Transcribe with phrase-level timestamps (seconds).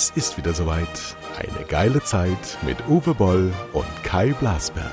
[0.00, 1.16] Es ist wieder soweit.
[1.36, 4.86] Eine geile Zeit mit Uwe Boll und Kai Blasberg.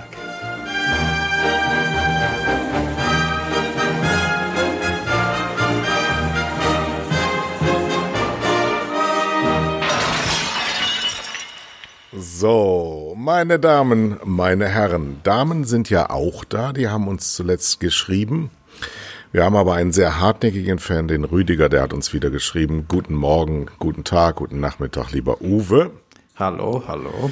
[12.11, 15.19] So, meine Damen, meine Herren.
[15.21, 18.49] Damen sind ja auch da, die haben uns zuletzt geschrieben.
[19.35, 22.85] Wir haben aber einen sehr hartnäckigen Fan, den Rüdiger, der hat uns wieder geschrieben.
[22.87, 25.91] Guten Morgen, guten Tag, guten Nachmittag, lieber Uwe.
[26.37, 27.29] Hallo, hallo.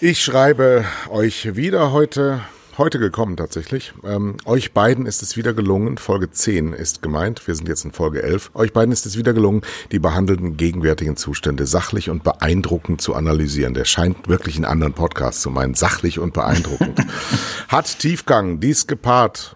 [0.00, 2.40] Ich schreibe euch wieder heute,
[2.76, 3.92] heute gekommen tatsächlich.
[4.02, 7.92] Ähm, euch beiden ist es wieder gelungen, Folge 10 ist gemeint, wir sind jetzt in
[7.92, 8.50] Folge 11.
[8.54, 9.62] Euch beiden ist es wieder gelungen,
[9.92, 13.74] die behandelten gegenwärtigen Zustände sachlich und beeindruckend zu analysieren.
[13.74, 16.98] Der scheint wirklich einen anderen Podcast zu meinen, sachlich und beeindruckend.
[17.68, 19.54] Hat Tiefgang, dies gepaart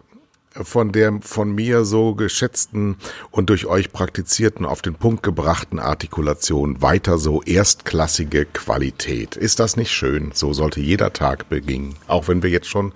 [0.61, 2.97] von der von mir so geschätzten
[3.31, 9.37] und durch euch praktizierten, auf den Punkt gebrachten Artikulation weiter so erstklassige Qualität.
[9.37, 10.33] Ist das nicht schön?
[10.35, 11.95] So sollte jeder Tag beginnen.
[12.07, 12.93] Auch wenn wir jetzt schon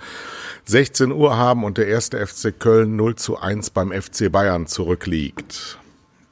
[0.67, 5.79] 16 Uhr haben und der erste FC Köln 0 zu 1 beim FC Bayern zurückliegt.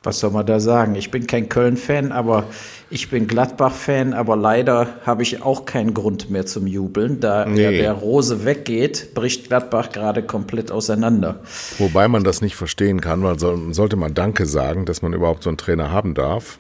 [0.05, 0.95] Was soll man da sagen?
[0.95, 2.45] Ich bin kein Köln-Fan, aber
[2.91, 7.21] ich bin Gladbach-Fan, aber leider habe ich auch keinen Grund mehr zum Jubeln.
[7.21, 7.79] Da Nee.
[7.79, 11.41] der Rose weggeht, bricht Gladbach gerade komplett auseinander.
[11.79, 15.43] Wobei man das nicht verstehen kann, weil soll, sollte man Danke sagen, dass man überhaupt
[15.43, 16.59] so einen Trainer haben darf.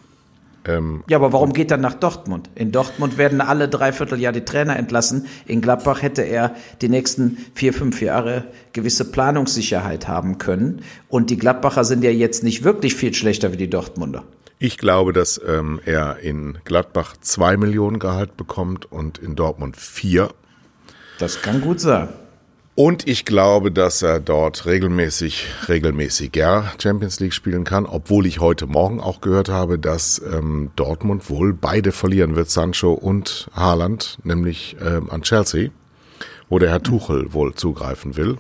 [1.08, 2.48] Ja, aber warum geht er nach Dortmund?
[2.54, 5.26] In Dortmund werden alle Dreivierteljahr die Trainer entlassen.
[5.46, 10.82] In Gladbach hätte er die nächsten vier, fünf Jahre gewisse Planungssicherheit haben können.
[11.08, 14.24] Und die Gladbacher sind ja jetzt nicht wirklich viel schlechter wie die Dortmunder.
[14.58, 20.30] Ich glaube, dass ähm, er in Gladbach zwei Millionen Gehalt bekommt und in Dortmund vier.
[21.18, 22.08] Das kann gut sein.
[22.76, 28.66] Und ich glaube, dass er dort regelmäßig, regelmäßiger Champions League spielen kann, obwohl ich heute
[28.66, 34.76] Morgen auch gehört habe, dass ähm, Dortmund wohl beide verlieren wird, Sancho und Haaland, nämlich
[34.84, 35.70] ähm, an Chelsea,
[36.48, 38.38] wo der Herr Tuchel wohl zugreifen will.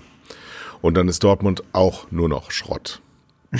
[0.82, 3.00] Und dann ist Dortmund auch nur noch Schrott.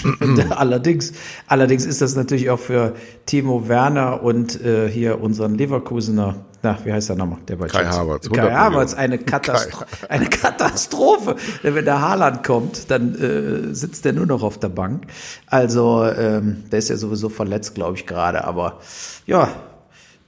[0.50, 1.12] allerdings,
[1.46, 2.94] allerdings ist das natürlich auch für
[3.26, 7.38] Timo Werner und äh, hier unseren Leverkusener, na, wie heißt der nochmal?
[7.46, 7.84] Der bei Kai.
[7.84, 11.36] Havertz, 100 Kai Havertz, eine, Katastro eine Katastrophe.
[11.62, 15.06] Wenn der Haaland kommt, dann äh, sitzt der nur noch auf der Bank.
[15.46, 18.44] Also, ähm, der ist ja sowieso verletzt, glaube ich, gerade.
[18.44, 18.80] Aber
[19.26, 19.48] ja,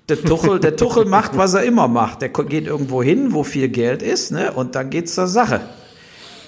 [0.09, 2.22] der Tuchel, der Tuchel macht, was er immer macht.
[2.22, 4.53] Der geht irgendwo hin, wo viel Geld ist, ne?
[4.53, 5.60] Und dann geht's zur Sache.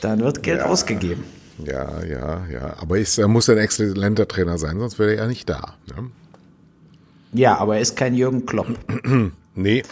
[0.00, 1.24] Dann wird Geld ausgegeben.
[1.64, 2.76] Ja, ja, ja.
[2.80, 5.74] Aber ich, er muss ein exzellenter Trainer sein, sonst wäre er ja nicht da.
[5.88, 6.10] Ne?
[7.32, 8.68] Ja, aber er ist kein Jürgen Klopp.
[9.54, 9.82] Nee.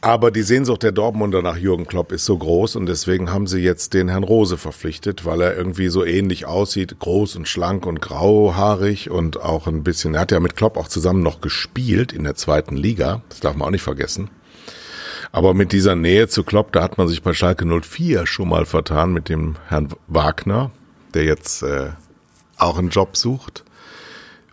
[0.00, 3.60] Aber die Sehnsucht der Dortmunder nach Jürgen Klopp ist so groß und deswegen haben sie
[3.60, 8.00] jetzt den Herrn Rose verpflichtet, weil er irgendwie so ähnlich aussieht, groß und schlank und
[8.00, 12.24] grauhaarig und auch ein bisschen, er hat ja mit Klopp auch zusammen noch gespielt in
[12.24, 14.30] der zweiten Liga, das darf man auch nicht vergessen.
[15.32, 18.66] Aber mit dieser Nähe zu Klopp, da hat man sich bei Schalke 04 schon mal
[18.66, 20.70] vertan mit dem Herrn Wagner,
[21.14, 21.90] der jetzt äh,
[22.56, 23.64] auch einen Job sucht.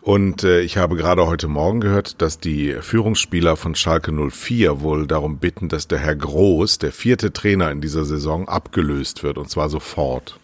[0.02, 5.08] Und äh, ich habe gerade heute Morgen gehört, dass die Führungsspieler von Schalke 04 wohl
[5.08, 9.50] darum bitten, dass der Herr Groß, der vierte Trainer in dieser Saison, abgelöst wird und
[9.50, 10.40] zwar sofort.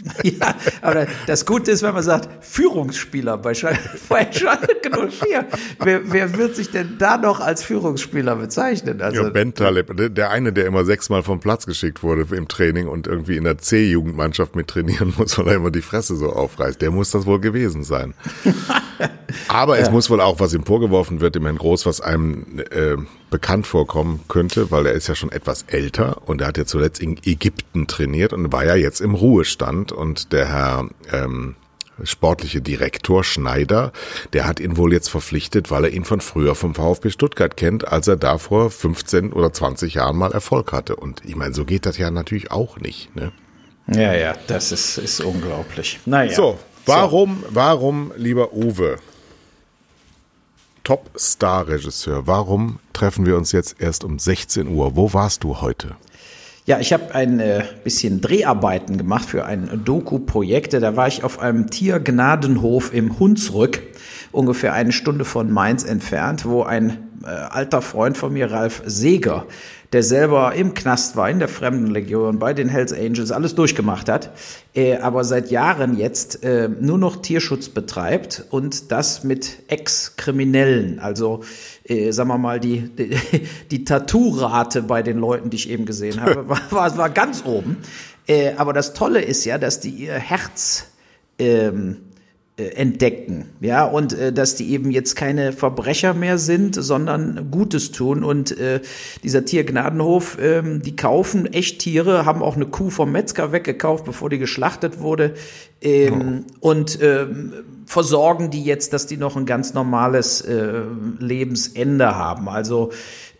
[0.22, 5.44] Ja, aber das Gute ist, wenn man sagt, Führungsspieler bei Schalke, bei Schalke 04.
[5.82, 9.02] Wer, wer wird sich denn da noch als Führungsspieler bezeichnen?
[9.02, 12.86] Also, Ja, Bentaleb, der- der eine, der immer sechsmal vom Platz geschickt wurde im Training
[12.86, 16.80] und irgendwie in der C-Jugendmannschaft mit trainieren muss, weil er immer die Fresse so aufreißt,
[16.80, 18.14] der muss das wohl gewesen sein.
[19.48, 22.96] Aber es muss wohl auch was ihm vorgeworfen wird, dem Herrn Groß, was einem äh,
[23.30, 27.00] bekannt vorkommen könnte, weil er ist ja schon etwas älter und er hat ja zuletzt
[27.00, 31.56] in Ägypten trainiert und war ja jetzt im Ruhestand und der Herr ähm,
[32.04, 33.92] sportliche Direktor Schneider,
[34.32, 37.88] der hat ihn wohl jetzt verpflichtet, weil er ihn von früher vom VfB Stuttgart kennt,
[37.88, 40.96] als er da vor 15 oder 20 Jahren mal Erfolg hatte.
[40.96, 43.14] Und ich meine, so geht das ja natürlich auch nicht.
[43.16, 43.32] Ne?
[43.88, 46.00] ja, ja, das ist, ist unglaublich.
[46.06, 46.32] Naja.
[46.32, 48.98] So, warum, warum, lieber Uwe,
[50.84, 54.96] Top-Star-Regisseur, warum treffen wir uns jetzt erst um 16 Uhr?
[54.96, 55.96] Wo warst du heute?
[56.68, 60.74] Ja, ich habe ein äh, bisschen Dreharbeiten gemacht für ein Doku-Projekt.
[60.74, 63.82] Da war ich auf einem Tiergnadenhof im Hunsrück,
[64.32, 69.46] ungefähr eine Stunde von Mainz entfernt, wo ein äh, alter Freund von mir, Ralf Seeger,
[69.92, 74.30] der selber im Knast war, in der Fremdenlegion, bei den Hells Angels, alles durchgemacht hat,
[74.74, 80.98] äh, aber seit Jahren jetzt äh, nur noch Tierschutz betreibt und das mit Ex-Kriminellen.
[80.98, 81.42] Also,
[81.84, 83.16] äh, sagen wir mal, die, die,
[83.70, 87.78] die Tattoo-Rate bei den Leuten, die ich eben gesehen habe, war, war, war ganz oben.
[88.26, 90.88] Äh, aber das Tolle ist ja, dass die ihr Herz
[91.38, 92.07] ähm, äh,
[92.58, 98.24] entdecken, ja, und äh, dass die eben jetzt keine Verbrecher mehr sind, sondern Gutes tun.
[98.24, 98.80] Und äh,
[99.22, 104.28] dieser Tiergnadenhof, ähm, die kaufen echt Tiere, haben auch eine Kuh vom Metzger weggekauft, bevor
[104.28, 105.34] die geschlachtet wurde,
[105.80, 106.70] ähm, oh.
[106.70, 107.52] und ähm,
[107.86, 110.82] versorgen die jetzt, dass die noch ein ganz normales äh,
[111.20, 112.48] Lebensende haben.
[112.48, 112.90] Also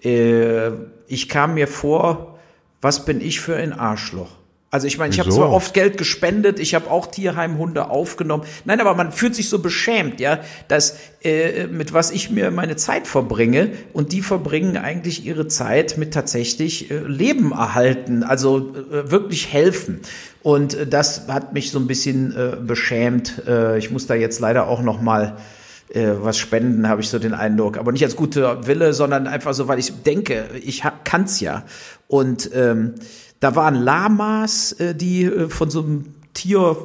[0.05, 0.71] äh,
[1.09, 2.39] ich kam mir vor,
[2.81, 4.38] was bin ich für ein Arschloch?
[4.71, 8.45] Also ich meine, ich habe zwar oft Geld gespendet, ich habe auch Tierheimhunde aufgenommen.
[8.67, 12.77] Nein, aber man fühlt sich so beschämt, ja, dass äh, mit was ich mir meine
[12.77, 19.11] Zeit verbringe und die verbringen eigentlich ihre Zeit mit tatsächlich äh, Leben erhalten, also äh,
[19.11, 20.01] wirklich helfen.
[20.43, 23.43] Und äh, das hat mich so ein bisschen äh, beschämt.
[23.47, 25.39] Äh, ich muss da jetzt leider auch noch mal
[25.95, 27.79] äh, was spenden, habe ich so den Eindruck.
[27.79, 31.65] Aber nicht als guter Wille, sondern einfach so, weil ich denke, ich kann's ja.
[32.07, 32.95] Und ähm,
[33.41, 36.77] da waren Lamas, äh, die äh, von so einem Tier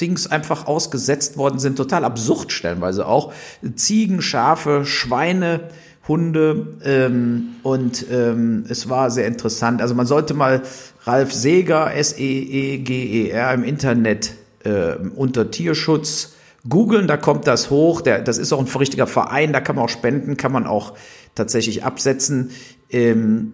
[0.00, 3.32] Dings einfach ausgesetzt worden sind, total absurd stellenweise auch.
[3.76, 5.68] Ziegen, Schafe, Schweine,
[6.08, 9.80] Hunde ähm, und ähm, es war sehr interessant.
[9.80, 10.62] Also man sollte mal
[11.04, 14.34] Ralf Seeger, S-E-E-G-E-R im Internet
[14.64, 16.34] äh, unter Tierschutz
[16.68, 18.00] googeln, da kommt das hoch.
[18.00, 20.94] Der, das ist auch ein richtiger Verein, da kann man auch spenden, kann man auch
[21.36, 22.50] tatsächlich absetzen.
[22.90, 23.52] Ähm,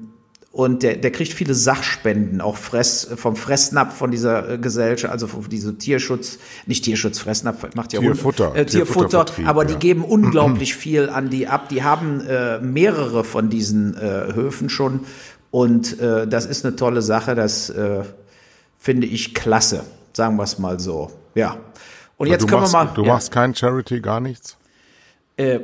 [0.50, 5.26] und der, der kriegt viele Sachspenden, auch Fress, vom Fressnapf von dieser äh, Gesellschaft, also
[5.26, 9.78] von diesem Tierschutz, nicht Tierschutz, Fressnapf macht ja Tierfutter, äh, Tierfutter, aber die ja.
[9.78, 11.68] geben unglaublich viel an die ab.
[11.68, 15.00] Die haben äh, mehrere von diesen äh, Höfen schon
[15.50, 18.02] und äh, das ist eine tolle Sache, das äh,
[18.78, 19.84] finde ich klasse,
[20.14, 21.10] sagen wir es mal so.
[21.34, 21.58] Ja.
[22.16, 22.94] Und jetzt können machst, wir mal.
[22.94, 23.12] Du ja.
[23.12, 24.56] machst kein Charity, gar nichts?
[25.36, 25.60] Äh,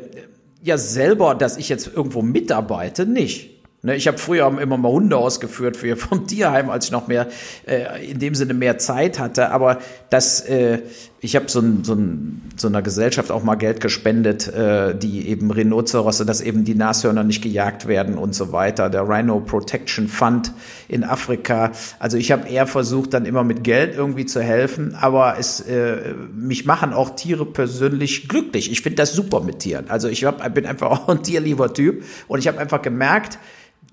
[0.62, 3.53] ja, selber, dass ich jetzt irgendwo mitarbeite, nicht.
[3.84, 7.28] Ne, ich habe früher immer mal Hunde ausgeführt für vom Tierheim, als ich noch mehr
[7.66, 9.50] äh, in dem Sinne mehr Zeit hatte.
[9.50, 9.78] Aber
[10.08, 10.78] das, äh,
[11.20, 15.28] ich habe so, ein, so, ein, so einer Gesellschaft auch mal Geld gespendet, äh, die
[15.28, 18.88] eben Rhinozerosse, dass eben die Nashörner nicht gejagt werden und so weiter.
[18.88, 20.52] Der Rhino Protection Fund
[20.88, 21.70] in Afrika.
[21.98, 24.96] Also ich habe eher versucht, dann immer mit Geld irgendwie zu helfen.
[24.98, 28.72] Aber es äh, mich machen auch Tiere persönlich glücklich.
[28.72, 29.90] Ich finde das super mit Tieren.
[29.90, 33.38] Also ich hab, bin einfach auch ein tierlieber Typ und ich habe einfach gemerkt,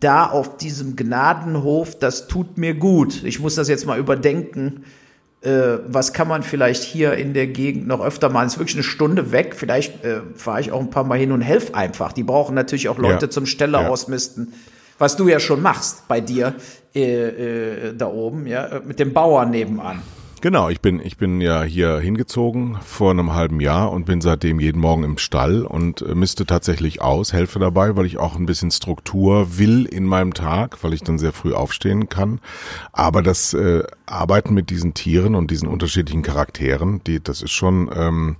[0.02, 3.24] da auf diesem Gnadenhof, das tut mir gut.
[3.24, 4.84] Ich muss das jetzt mal überdenken.
[5.42, 8.48] Äh, was kann man vielleicht hier in der Gegend noch öfter machen?
[8.48, 9.56] Es ist wirklich eine Stunde weg.
[9.56, 12.12] Vielleicht äh, fahre ich auch ein paar Mal hin und helfe einfach.
[12.14, 13.30] Die brauchen natürlich auch Leute ja.
[13.30, 13.88] zum Stelle ja.
[13.88, 14.54] ausmisten,
[14.98, 16.56] was du ja schon machst bei dir
[16.96, 20.02] äh, äh, da oben, ja, mit dem Bauern nebenan.
[20.42, 24.60] Genau, ich bin, ich bin ja hier hingezogen vor einem halben Jahr und bin seitdem
[24.60, 28.48] jeden Morgen im Stall und äh, misste tatsächlich aus, helfe dabei, weil ich auch ein
[28.48, 32.40] bisschen Struktur will in meinem Tag, weil ich dann sehr früh aufstehen kann.
[32.92, 37.92] Aber das äh, Arbeiten mit diesen Tieren und diesen unterschiedlichen Charakteren, die, das ist schon,
[37.96, 38.38] ähm,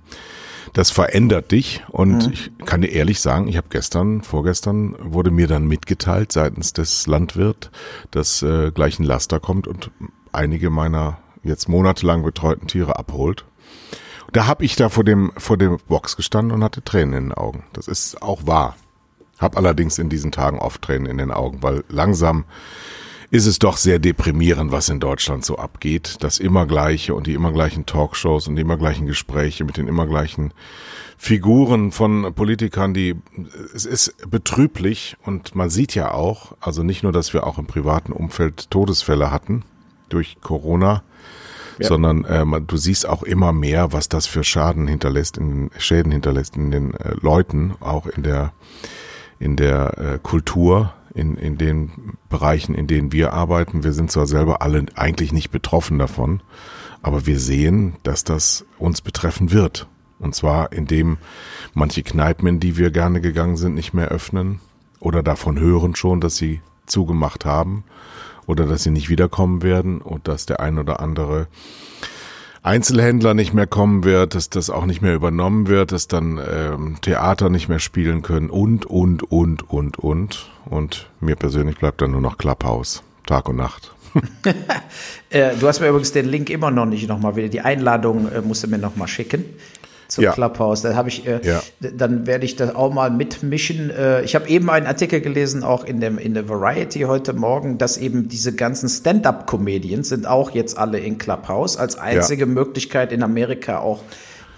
[0.72, 1.84] das verändert dich.
[1.88, 2.32] Und mhm.
[2.32, 7.06] ich kann dir ehrlich sagen, ich habe gestern, vorgestern wurde mir dann mitgeteilt seitens des
[7.06, 7.70] Landwirt,
[8.10, 9.92] dass äh, gleich ein Laster kommt und
[10.32, 13.44] einige meiner jetzt monatelang betreuten Tiere abholt.
[14.32, 17.32] Da habe ich da vor dem vor dem Box gestanden und hatte Tränen in den
[17.32, 17.64] Augen.
[17.72, 18.76] Das ist auch wahr.
[19.38, 22.44] Hab allerdings in diesen Tagen oft Tränen in den Augen, weil langsam
[23.32, 26.18] ist es doch sehr deprimierend, was in Deutschland so abgeht.
[26.20, 29.88] Das immer gleiche und die immer gleichen Talkshows und die immer gleichen Gespräche mit den
[29.88, 30.52] immer gleichen
[31.16, 33.16] Figuren von Politikern, die
[33.74, 37.66] es ist betrüblich und man sieht ja auch, also nicht nur, dass wir auch im
[37.66, 39.64] privaten Umfeld Todesfälle hatten
[40.10, 41.02] durch Corona,
[41.78, 41.88] ja.
[41.88, 46.56] sondern ähm, du siehst auch immer mehr, was das für Schaden hinterlässt, in, Schäden hinterlässt
[46.56, 48.52] in den äh, Leuten, auch in der
[49.38, 53.82] in der äh, Kultur, in, in den Bereichen, in denen wir arbeiten.
[53.82, 56.42] Wir sind zwar selber alle eigentlich nicht betroffen davon,
[57.02, 59.88] aber wir sehen, dass das uns betreffen wird.
[60.20, 61.18] Und zwar indem
[61.74, 64.60] manche Kneipen, in die wir gerne gegangen sind, nicht mehr öffnen
[65.00, 67.82] oder davon hören schon, dass sie zugemacht haben
[68.46, 71.46] oder dass sie nicht wiederkommen werden und dass der ein oder andere
[72.62, 76.96] Einzelhändler nicht mehr kommen wird, dass das auch nicht mehr übernommen wird, dass dann ähm,
[77.00, 80.50] Theater nicht mehr spielen können und, und, und, und, und.
[80.64, 83.92] Und mir persönlich bleibt dann nur noch Clubhouse, Tag und Nacht.
[85.30, 87.48] äh, du hast mir übrigens den Link immer noch nicht nochmal wieder.
[87.48, 89.44] Die Einladung äh, musst du mir nochmal schicken
[90.12, 90.32] zum ja.
[90.32, 90.82] Clubhouse.
[90.82, 91.62] Da habe ich, äh, ja.
[91.80, 93.90] dann werde ich das auch mal mitmischen.
[93.90, 97.78] Äh, ich habe eben einen Artikel gelesen, auch in dem in der Variety heute Morgen,
[97.78, 102.46] dass eben diese ganzen Stand-up-Comedians sind auch jetzt alle in Clubhouse als einzige ja.
[102.46, 104.02] Möglichkeit in Amerika auch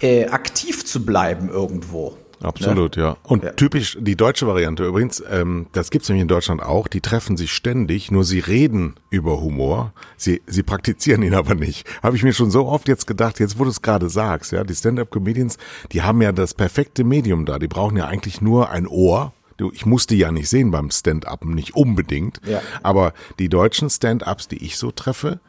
[0.01, 2.17] äh, aktiv zu bleiben irgendwo.
[2.41, 3.17] Absolut, ja.
[3.23, 3.51] Und ja.
[3.51, 7.51] typisch die deutsche Variante übrigens, ähm, das gibt's nämlich in Deutschland auch, die treffen sich
[7.53, 11.87] ständig, nur sie reden über Humor, sie, sie praktizieren ihn aber nicht.
[12.03, 14.63] Habe ich mir schon so oft jetzt gedacht, jetzt wo du es gerade sagst, ja,
[14.63, 15.57] die Stand-up-Comedians,
[15.91, 19.71] die haben ja das perfekte Medium da, die brauchen ja eigentlich nur ein Ohr, Du,
[19.71, 22.41] ich musste ja nicht sehen beim Stand-up, nicht unbedingt.
[22.45, 22.61] Ja.
[22.83, 25.39] Aber die deutschen Stand-ups, die ich so treffe,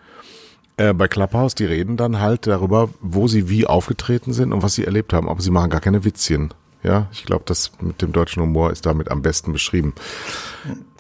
[0.77, 4.75] äh, bei Clubhouse, die reden dann halt darüber, wo sie wie aufgetreten sind und was
[4.75, 5.29] sie erlebt haben.
[5.29, 6.55] Aber sie machen gar keine Witzchen.
[6.87, 9.93] Ja, ich glaube, das mit dem deutschen Humor ist damit am besten beschrieben.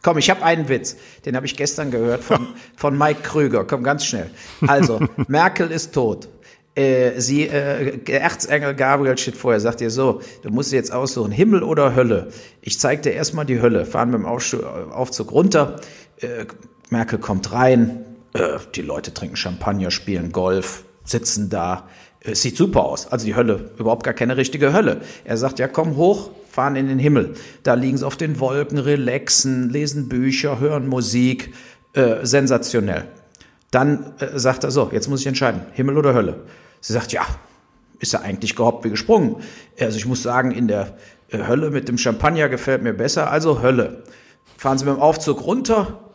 [0.03, 3.65] Komm, ich habe einen Witz, den habe ich gestern gehört von, von Mike Krüger.
[3.65, 4.29] Komm, ganz schnell.
[4.67, 6.29] Also, Merkel ist tot.
[6.75, 11.63] Äh, sie, äh, Erzengel Gabriel steht vorher, sagt ihr so, du musst jetzt aussuchen, Himmel
[11.63, 12.33] oder Hölle.
[12.63, 15.81] Ich zeig dir erstmal die Hölle, fahren mit dem Aufzug runter,
[16.19, 16.47] äh,
[16.91, 21.89] Merkel kommt rein, äh, die Leute trinken Champagner, spielen Golf, sitzen da,
[22.27, 23.07] es sieht super aus.
[23.07, 25.01] Also die Hölle, überhaupt gar keine richtige Hölle.
[25.25, 27.35] Er sagt, ja, komm hoch, fahren in den Himmel.
[27.63, 31.53] Da liegen sie auf den Wolken, relaxen, lesen Bücher, hören Musik.
[31.97, 33.05] Äh, sensationell.
[33.71, 36.43] Dann äh, sagt er so, jetzt muss ich entscheiden, Himmel oder Hölle.
[36.83, 37.23] Sie sagt, ja,
[38.01, 39.37] ist ja eigentlich gehoppt wie gesprungen.
[39.81, 40.99] Also ich muss sagen, in der
[41.31, 44.03] äh, Hölle mit dem Champagner gefällt mir besser, also Hölle.
[44.59, 46.13] Fahren Sie mit dem Aufzug runter,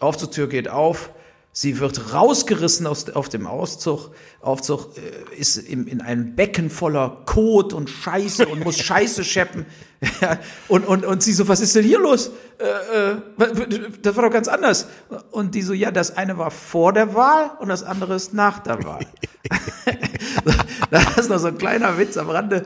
[0.00, 1.10] Aufzugtür geht auf,
[1.52, 4.10] Sie wird rausgerissen aus, auf dem Auszug.
[4.40, 9.66] Aufzug äh, ist in, in einem Becken voller Kot und Scheiße und muss Scheiße scheppen.
[10.68, 12.30] und, und, und sie so, was ist denn hier los?
[12.58, 14.86] Äh, äh, das war doch ganz anders.
[15.32, 18.60] Und die so, ja, das eine war vor der Wahl und das andere ist nach
[18.60, 19.06] der Wahl.
[20.90, 22.64] das ist noch so ein kleiner Witz am Rande,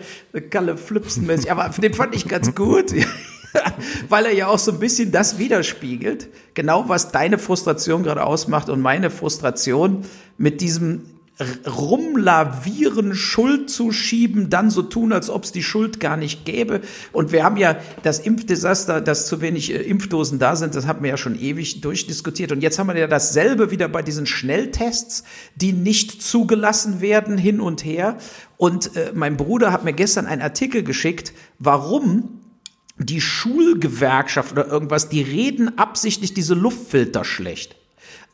[0.51, 1.51] Kalle Flipsen-mäßig.
[1.51, 2.93] Aber den fand ich ganz gut.
[4.09, 8.69] weil er ja auch so ein bisschen das widerspiegelt, genau was deine Frustration gerade ausmacht
[8.69, 10.05] und meine Frustration
[10.37, 11.03] mit diesem
[11.67, 16.81] rumlavieren, Schuld zuschieben, dann so tun, als ob es die Schuld gar nicht gäbe.
[17.13, 21.03] Und wir haben ja das Impfdesaster, dass zu wenig äh, Impfdosen da sind, das haben
[21.03, 22.53] wir ja schon ewig durchdiskutiert.
[22.53, 25.25] Und jetzt haben wir ja dasselbe wieder bei diesen Schnelltests,
[25.57, 28.17] die nicht zugelassen werden, hin und her.
[28.57, 32.44] Und äh, mein Bruder hat mir gestern einen Artikel geschickt, warum
[32.99, 37.77] die Schulgewerkschaft oder irgendwas, die reden absichtlich diese Luftfilter schlecht.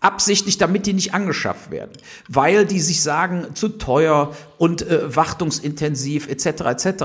[0.01, 1.93] Absichtlich, damit die nicht angeschafft werden,
[2.27, 6.47] weil die sich sagen, zu teuer und äh, wartungsintensiv etc.
[6.47, 7.05] etc.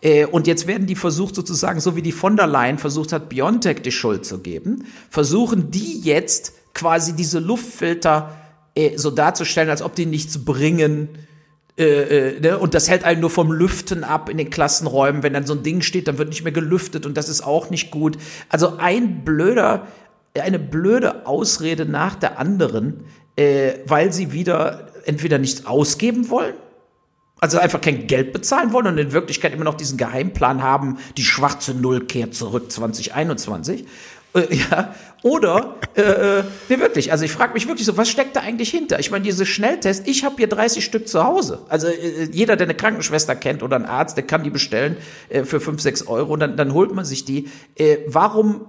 [0.00, 3.28] Äh, und jetzt werden die versucht sozusagen, so wie die von der Leyen versucht hat,
[3.28, 8.34] Biontech die Schuld zu geben, versuchen die jetzt quasi diese Luftfilter
[8.74, 11.10] äh, so darzustellen, als ob die nichts bringen,
[11.76, 12.58] äh, äh, ne?
[12.58, 15.22] Und das hält einen nur vom Lüften ab in den Klassenräumen.
[15.22, 17.70] Wenn dann so ein Ding steht, dann wird nicht mehr gelüftet und das ist auch
[17.70, 18.16] nicht gut.
[18.48, 19.88] Also ein blöder,
[20.40, 23.04] eine blöde Ausrede nach der anderen,
[23.36, 26.54] äh, weil sie wieder entweder nichts ausgeben wollen,
[27.40, 31.24] also einfach kein Geld bezahlen wollen und in Wirklichkeit immer noch diesen Geheimplan haben, die
[31.24, 33.84] schwarze Null kehrt zurück 2021.
[34.34, 38.36] Äh, ja, oder, äh, äh, nee, wirklich, also ich frage mich wirklich so, was steckt
[38.36, 38.98] da eigentlich hinter?
[38.98, 41.60] Ich meine, diese Schnelltests, ich habe hier 30 Stück zu Hause.
[41.70, 44.98] Also äh, jeder, der eine Krankenschwester kennt oder einen Arzt, der kann die bestellen
[45.30, 47.48] äh, für 5, 6 Euro und dann, dann holt man sich die.
[47.74, 48.66] Äh, warum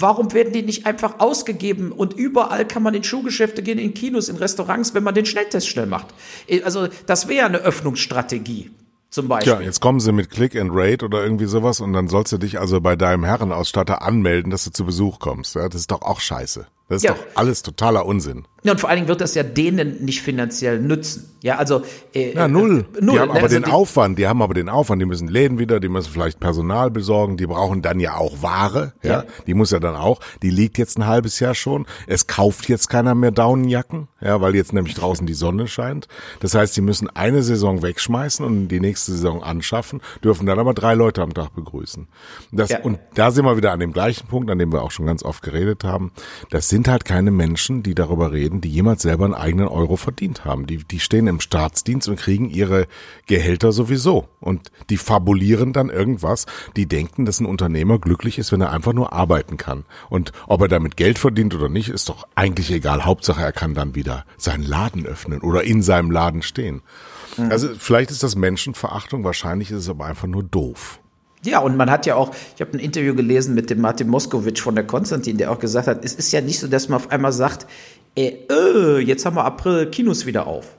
[0.00, 4.28] Warum werden die nicht einfach ausgegeben und überall kann man in Schuhgeschäfte gehen, in Kinos,
[4.28, 6.08] in Restaurants, wenn man den Schnelltest schnell macht?
[6.48, 8.70] Äh, also das wäre eine Öffnungsstrategie.
[9.10, 9.54] Zum Beispiel.
[9.54, 12.38] Ja, jetzt kommen sie mit Click and Rate oder irgendwie sowas und dann sollst du
[12.38, 15.54] dich also bei deinem Herrenausstatter anmelden, dass du zu Besuch kommst.
[15.54, 16.66] Ja, das ist doch auch scheiße.
[16.88, 17.12] Das ist ja.
[17.12, 18.46] doch alles totaler Unsinn.
[18.64, 21.36] Ja, und vor allen Dingen wird das ja denen nicht finanziell nützen.
[21.42, 22.86] Ja, also äh, ja, null.
[22.96, 23.14] Äh, null.
[23.14, 25.60] Die haben aber also den die, Aufwand, die haben aber den Aufwand, die müssen Läden
[25.60, 29.24] wieder, die müssen vielleicht Personal besorgen, die brauchen dann ja auch Ware, ja, ja.
[29.46, 31.86] die muss ja dann auch, die liegt jetzt ein halbes Jahr schon.
[32.08, 36.08] Es kauft jetzt keiner mehr Daunenjacken, ja, weil jetzt nämlich draußen die Sonne scheint.
[36.40, 40.74] Das heißt, sie müssen eine Saison wegschmeißen und die nächste Saison anschaffen, dürfen dann aber
[40.74, 42.08] drei Leute am Tag begrüßen.
[42.50, 42.80] Das, ja.
[42.80, 45.22] Und da sind wir wieder an dem gleichen Punkt, an dem wir auch schon ganz
[45.22, 46.10] oft geredet haben.
[46.50, 50.44] Das sind halt keine Menschen, die darüber reden, die jemals selber einen eigenen Euro verdient
[50.44, 50.66] haben.
[50.66, 52.86] Die, die stehen im Staatsdienst und kriegen ihre
[53.26, 54.28] Gehälter sowieso.
[54.38, 56.46] Und die fabulieren dann irgendwas.
[56.76, 59.84] Die denken, dass ein Unternehmer glücklich ist, wenn er einfach nur arbeiten kann.
[60.08, 63.04] Und ob er damit Geld verdient oder nicht, ist doch eigentlich egal.
[63.04, 66.82] Hauptsache, er kann dann wieder seinen Laden öffnen oder in seinem Laden stehen.
[67.36, 67.50] Mhm.
[67.50, 71.00] Also vielleicht ist das Menschenverachtung, wahrscheinlich ist es aber einfach nur doof.
[71.44, 74.60] Ja, und man hat ja auch, ich habe ein Interview gelesen mit dem Martin Moskowitsch
[74.60, 77.10] von der Konstantin, der auch gesagt hat, es ist ja nicht so, dass man auf
[77.10, 77.66] einmal sagt,
[78.16, 80.74] äh, äh, jetzt haben wir April Kinos wieder auf.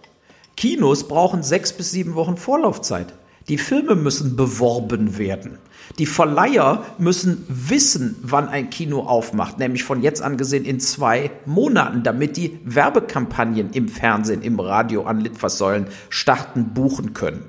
[0.58, 3.14] Kinos brauchen sechs bis sieben Wochen Vorlaufzeit.
[3.50, 5.58] Die Filme müssen beworben werden.
[5.98, 11.32] Die Verleiher müssen wissen, wann ein Kino aufmacht, nämlich von jetzt an gesehen in zwei
[11.46, 17.44] Monaten, damit die Werbekampagnen im Fernsehen, im Radio an Litfaßsäulen starten, buchen können.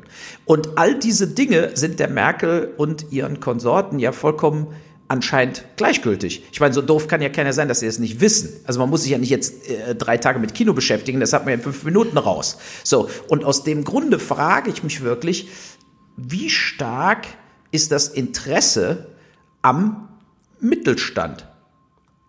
[0.47, 4.69] Und all diese Dinge sind der Merkel und ihren Konsorten ja vollkommen
[5.11, 6.45] anscheinend gleichgültig.
[6.53, 8.61] Ich meine, so doof kann ja keiner sein, dass sie es das nicht wissen.
[8.65, 11.43] Also man muss sich ja nicht jetzt äh, drei Tage mit Kino beschäftigen, das hat
[11.43, 12.59] man ja in fünf Minuten raus.
[12.85, 15.49] So, und aus dem Grunde frage ich mich wirklich,
[16.29, 17.27] wie stark
[17.71, 19.09] ist das Interesse
[19.63, 20.09] am
[20.61, 21.47] Mittelstand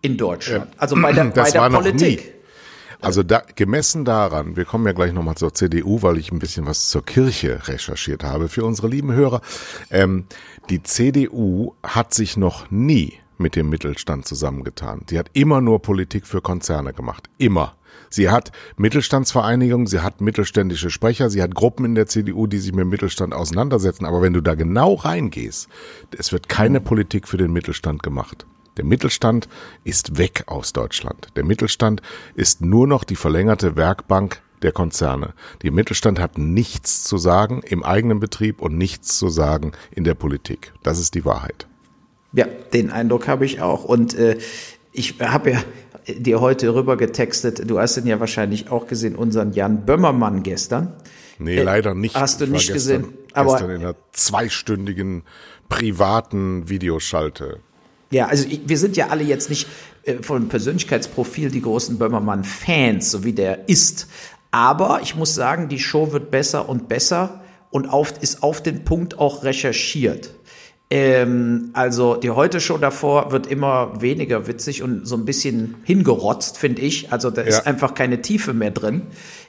[0.00, 0.68] in Deutschland?
[0.76, 2.34] Also bei der, das bei der Politik.
[3.00, 6.66] Also da, gemessen daran, wir kommen ja gleich nochmal zur CDU, weil ich ein bisschen
[6.66, 9.40] was zur Kirche recherchiert habe für unsere lieben Hörer.
[9.90, 10.26] Ähm,
[10.70, 15.02] die CDU hat sich noch nie mit dem Mittelstand zusammengetan.
[15.10, 17.28] Sie hat immer nur Politik für Konzerne gemacht.
[17.38, 17.74] Immer.
[18.12, 22.72] Sie hat Mittelstandsvereinigungen, sie hat mittelständische Sprecher, sie hat Gruppen in der CDU, die sich
[22.72, 24.04] mit dem Mittelstand auseinandersetzen.
[24.04, 25.68] Aber wenn du da genau reingehst,
[26.18, 28.46] es wird keine Politik für den Mittelstand gemacht.
[28.76, 29.48] Der Mittelstand
[29.84, 31.28] ist weg aus Deutschland.
[31.36, 32.02] Der Mittelstand
[32.34, 35.32] ist nur noch die verlängerte Werkbank der Konzerne.
[35.62, 40.14] Der Mittelstand hat nichts zu sagen im eigenen Betrieb und nichts zu sagen in der
[40.14, 40.72] Politik.
[40.82, 41.66] Das ist die Wahrheit.
[42.32, 43.84] Ja, den Eindruck habe ich auch.
[43.84, 44.38] Und äh,
[44.92, 45.62] ich habe ja
[46.06, 50.92] dir heute rüber getextet, du hast ihn ja wahrscheinlich auch gesehen, unseren Jan Bömmermann gestern.
[51.38, 52.14] Nee, äh, leider nicht.
[52.14, 53.18] Hast du nicht gestern, gesehen?
[53.32, 55.22] Aber gestern in einer zweistündigen
[55.68, 57.60] privaten Videoschalte.
[58.10, 59.66] Ja, also ich, wir sind ja alle jetzt nicht
[60.04, 64.08] äh, vom Persönlichkeitsprofil die großen Böhmermann-Fans, so wie der ist.
[64.50, 68.84] Aber ich muss sagen, die Show wird besser und besser und auf, ist auf den
[68.84, 70.34] Punkt auch recherchiert.
[70.94, 76.82] Ähm, also die Heute-Show davor wird immer weniger witzig und so ein bisschen hingerotzt, finde
[76.82, 77.10] ich.
[77.10, 77.48] Also da ja.
[77.48, 79.04] ist einfach keine Tiefe mehr drin.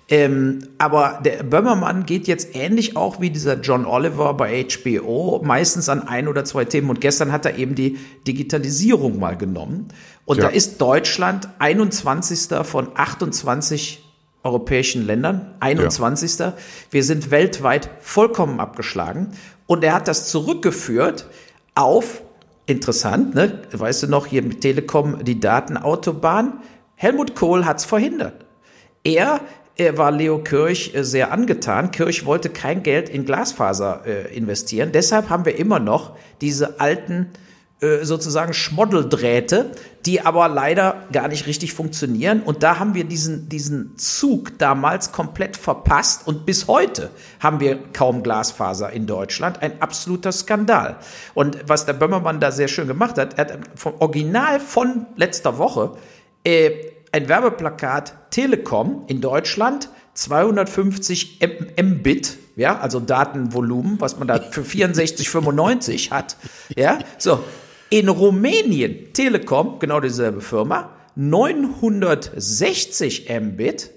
[0.07, 5.89] Ähm, aber der Böhmermann geht jetzt ähnlich auch wie dieser John Oliver bei HBO, meistens
[5.89, 6.89] an ein oder zwei Themen.
[6.89, 9.89] Und gestern hat er eben die Digitalisierung mal genommen.
[10.23, 10.45] Und ja.
[10.45, 12.55] da ist Deutschland 21.
[12.63, 14.01] von 28
[14.43, 16.39] europäischen Ländern, 21.
[16.39, 16.53] Ja.
[16.91, 19.31] Wir sind weltweit vollkommen abgeschlagen.
[19.73, 21.25] Und er hat das zurückgeführt
[21.73, 22.21] auf,
[22.67, 23.63] interessant, ne?
[23.71, 26.59] weißt du noch, hier mit Telekom die Datenautobahn.
[26.93, 28.45] Helmut Kohl hat's verhindert.
[29.03, 29.41] Er
[29.75, 31.89] er war Leo Kirch äh, sehr angetan.
[31.89, 34.91] Kirch wollte kein Geld in Glasfaser äh, investieren.
[34.91, 37.31] Deshalb haben wir immer noch diese alten
[37.81, 39.71] äh, sozusagen Schmoddeldrähte,
[40.05, 42.41] die aber leider gar nicht richtig funktionieren.
[42.41, 47.79] Und da haben wir diesen, diesen Zug damals komplett verpasst und bis heute haben wir
[47.93, 49.61] kaum Glasfaser in Deutschland.
[49.61, 50.97] Ein absoluter Skandal.
[51.33, 55.57] Und was der Böhmermann da sehr schön gemacht hat, er hat vom Original von letzter
[55.57, 55.95] Woche
[56.43, 56.71] äh,
[57.13, 61.39] ein Werbeplakat Telekom in Deutschland, 250
[61.81, 66.37] Mbit, ja, also Datenvolumen, was man da für 64,95 hat,
[66.75, 67.43] ja, so,
[67.89, 73.91] in Rumänien, Telekom, genau dieselbe Firma, 960 Mbit,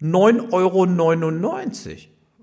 [0.00, 0.86] 9,99 Euro.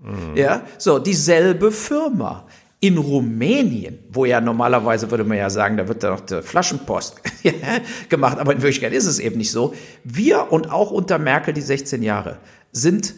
[0.02, 0.36] Mhm.
[0.36, 2.46] Ja, so, dieselbe Firma.
[2.82, 7.18] In Rumänien, wo ja normalerweise würde man ja sagen, da wird da noch der Flaschenpost
[8.10, 9.74] gemacht, aber in Wirklichkeit ist es eben nicht so.
[10.06, 12.38] Wir und auch unter Merkel die 16 Jahre
[12.72, 13.16] sind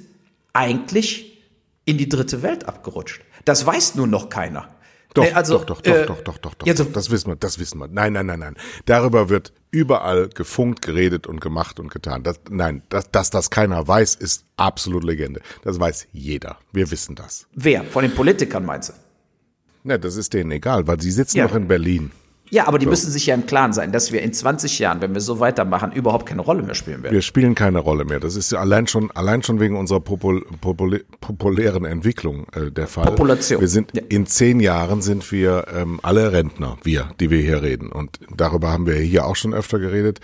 [0.54, 1.44] eigentlich
[1.86, 3.22] in die dritte Welt abgerutscht.
[3.46, 4.68] Das weiß nun noch keiner.
[5.14, 7.36] Doch, nee, also, doch, doch, äh, doch, doch, doch, doch, ja, doch, das wissen wir,
[7.36, 7.88] das wissen wir.
[7.88, 8.56] Nein, nein, nein, nein.
[8.86, 12.24] Darüber wird überall gefunkt, geredet und gemacht und getan.
[12.24, 15.42] Das, nein, dass, dass das keiner weiß, ist absolut Legende.
[15.64, 16.58] Das weiß jeder.
[16.72, 17.48] Wir wissen das.
[17.54, 17.84] Wer?
[17.84, 18.94] Von den Politikern meinst du?
[19.84, 21.46] Ne, das ist denen egal, weil sie sitzen ja.
[21.46, 22.12] noch in Berlin.
[22.52, 22.90] Ja, aber die so.
[22.90, 25.94] müssen sich ja im Klaren sein, dass wir in 20 Jahren, wenn wir so weitermachen,
[25.94, 27.14] überhaupt keine Rolle mehr spielen werden.
[27.14, 28.20] Wir spielen keine Rolle mehr.
[28.20, 32.88] Das ist ja allein schon, allein schon wegen unserer popul popul populären Entwicklung äh, der
[32.88, 33.06] Fall.
[33.06, 33.62] Population.
[33.62, 34.04] Wir sind ja.
[34.10, 37.90] in zehn Jahren sind wir ähm, alle Rentner, wir, die wir hier reden.
[37.90, 40.20] Und darüber haben wir hier auch schon öfter geredet.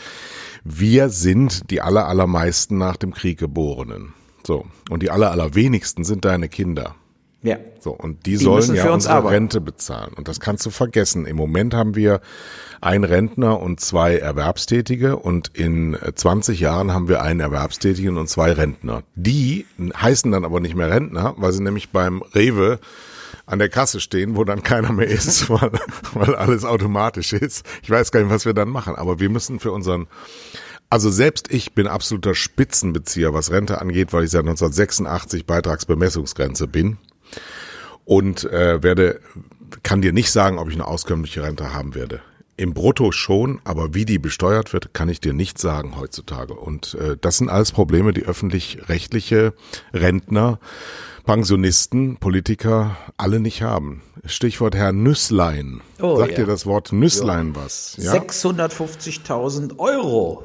[0.66, 4.14] Wir sind die aller allermeisten nach dem Krieg Geborenen.
[4.46, 6.96] So und die aller allerwenigsten sind deine Kinder.
[7.44, 7.58] Ja.
[7.80, 9.34] So, und die, die sollen ja unsere arbeiten.
[9.34, 10.14] Rente bezahlen.
[10.16, 11.26] Und das kannst du vergessen.
[11.26, 12.20] Im Moment haben wir
[12.82, 18.52] einen Rentner und zwei Erwerbstätige und in 20 Jahren haben wir einen Erwerbstätigen und zwei
[18.52, 19.04] Rentner.
[19.16, 22.80] Die heißen dann aber nicht mehr Rentner, weil sie nämlich beim Rewe
[23.46, 25.72] an der Kasse stehen, wo dann keiner mehr ist, weil,
[26.14, 27.66] weil alles automatisch ist.
[27.84, 30.08] Ich weiß gar nicht, was wir dann machen, aber wir müssen für unseren
[30.90, 36.98] also selbst ich bin absoluter Spitzenbezieher, was Rente angeht, weil ich seit 1986 Beitragsbemessungsgrenze bin
[38.06, 39.20] und äh, werde
[39.84, 42.22] kann dir nicht sagen, ob ich eine auskömmliche Rente haben werde.
[42.56, 46.54] Im Brutto schon, aber wie die besteuert wird, kann ich dir nicht sagen heutzutage.
[46.54, 49.54] Und äh, das sind alles Probleme, die öffentlich-rechtliche
[49.94, 50.60] Rentner
[51.24, 54.02] Pensionisten, Politiker alle nicht haben.
[54.26, 55.82] Stichwort Herr Nüsslein.
[56.02, 56.38] Oh, Sagt ja.
[56.38, 57.64] dir das Wort Nüsslein ja.
[57.64, 57.96] was?
[58.00, 58.14] Ja?
[58.14, 60.44] 650.000 Euro.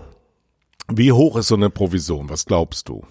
[0.93, 2.29] Wie hoch ist so eine Provision?
[2.29, 3.05] Was glaubst du?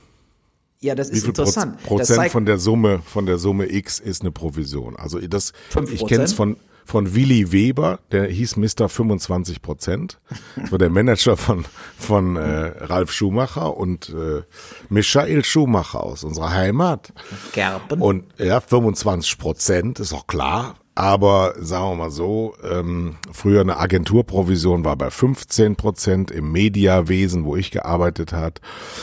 [0.82, 1.82] Ja, das Wie ist interessant.
[1.84, 4.96] Prozent von der Summe von der Summe X ist eine Provision.
[4.96, 5.54] Also das,
[5.92, 8.90] ich kenne es von von Willy Weber, der hieß Mr.
[8.90, 10.20] 25 Prozent.
[10.58, 11.64] Das war der Manager von,
[11.98, 14.42] von äh, Ralf Schumacher und äh,
[14.90, 17.14] Michael Schumacher aus unserer Heimat.
[17.54, 18.02] Gerben.
[18.02, 20.76] Und ja, 25 Prozent, ist auch klar.
[20.94, 27.46] Aber sagen wir mal so, ähm, früher eine Agenturprovision war bei 15 Prozent im Mediawesen,
[27.46, 28.60] wo ich gearbeitet hat.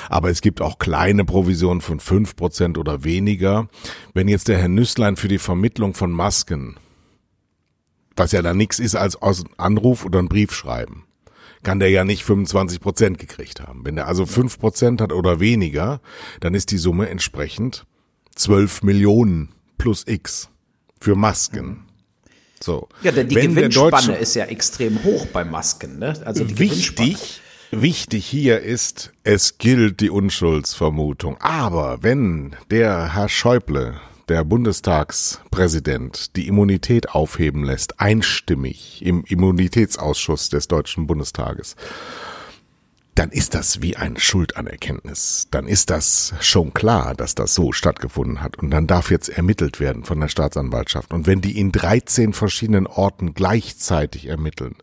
[0.08, 3.68] Aber es gibt auch kleine Provisionen von 5 Prozent oder weniger.
[4.12, 6.76] Wenn jetzt der Herr Nüsslein für die Vermittlung von Masken
[8.18, 11.04] was ja dann nichts ist als aus Anruf oder einen Brief schreiben,
[11.62, 13.84] kann der ja nicht 25 Prozent gekriegt haben.
[13.84, 16.00] Wenn der also 5 Prozent hat oder weniger,
[16.40, 17.86] dann ist die Summe entsprechend
[18.34, 20.50] 12 Millionen plus X
[21.00, 21.84] für Masken.
[22.60, 22.88] So.
[23.02, 25.98] Ja, denn die Wenn Gewinnspanne ist ja extrem hoch bei Masken.
[25.98, 26.14] Ne?
[26.24, 31.36] Also die wichtig, wichtig hier ist, es gilt die Unschuldsvermutung.
[31.40, 40.68] Aber wenn der Herr Schäuble der Bundestagspräsident die Immunität aufheben lässt, einstimmig im Immunitätsausschuss des
[40.68, 41.76] Deutschen Bundestages,
[43.18, 45.48] dann ist das wie ein Schuldanerkenntnis.
[45.50, 48.56] Dann ist das schon klar, dass das so stattgefunden hat.
[48.60, 51.12] Und dann darf jetzt ermittelt werden von der Staatsanwaltschaft.
[51.12, 54.76] Und wenn die in 13 verschiedenen Orten gleichzeitig ermitteln,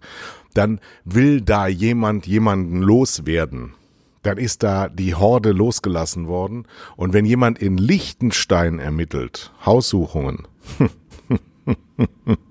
[0.54, 3.74] dann will da jemand jemanden loswerden
[4.22, 6.66] dann ist da die Horde losgelassen worden.
[6.96, 10.48] Und wenn jemand in Liechtenstein ermittelt, Haussuchungen.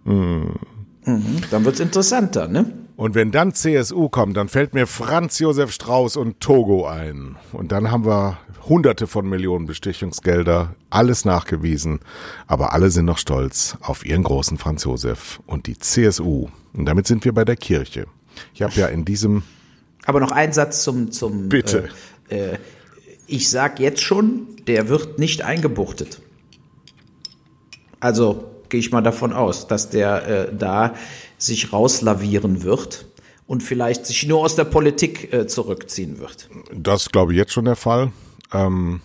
[0.05, 0.55] mhm,
[1.51, 2.84] dann wird's interessanter, ne?
[2.97, 7.37] Und wenn dann CSU kommt, dann fällt mir Franz Josef Strauß und Togo ein.
[7.53, 12.01] Und dann haben wir hunderte von Millionen Bestechungsgelder, alles nachgewiesen.
[12.47, 16.49] Aber alle sind noch stolz auf ihren großen Franz Josef und die CSU.
[16.73, 18.07] Und damit sind wir bei der Kirche.
[18.53, 19.43] Ich habe ja in diesem
[20.07, 21.89] aber noch ein Satz zum, zum Bitte.
[22.29, 22.59] Äh, äh,
[23.27, 26.21] ich sag jetzt schon, der wird nicht eingebuchtet.
[28.01, 30.95] Also gehe ich mal davon aus, dass der äh, da
[31.39, 33.07] sich rauslavieren wird
[33.47, 36.49] und vielleicht sich nur aus der Politik äh, zurückziehen wird.
[36.73, 38.13] Das glaube ich jetzt schon der Fall.
[38.53, 39.01] Ähm,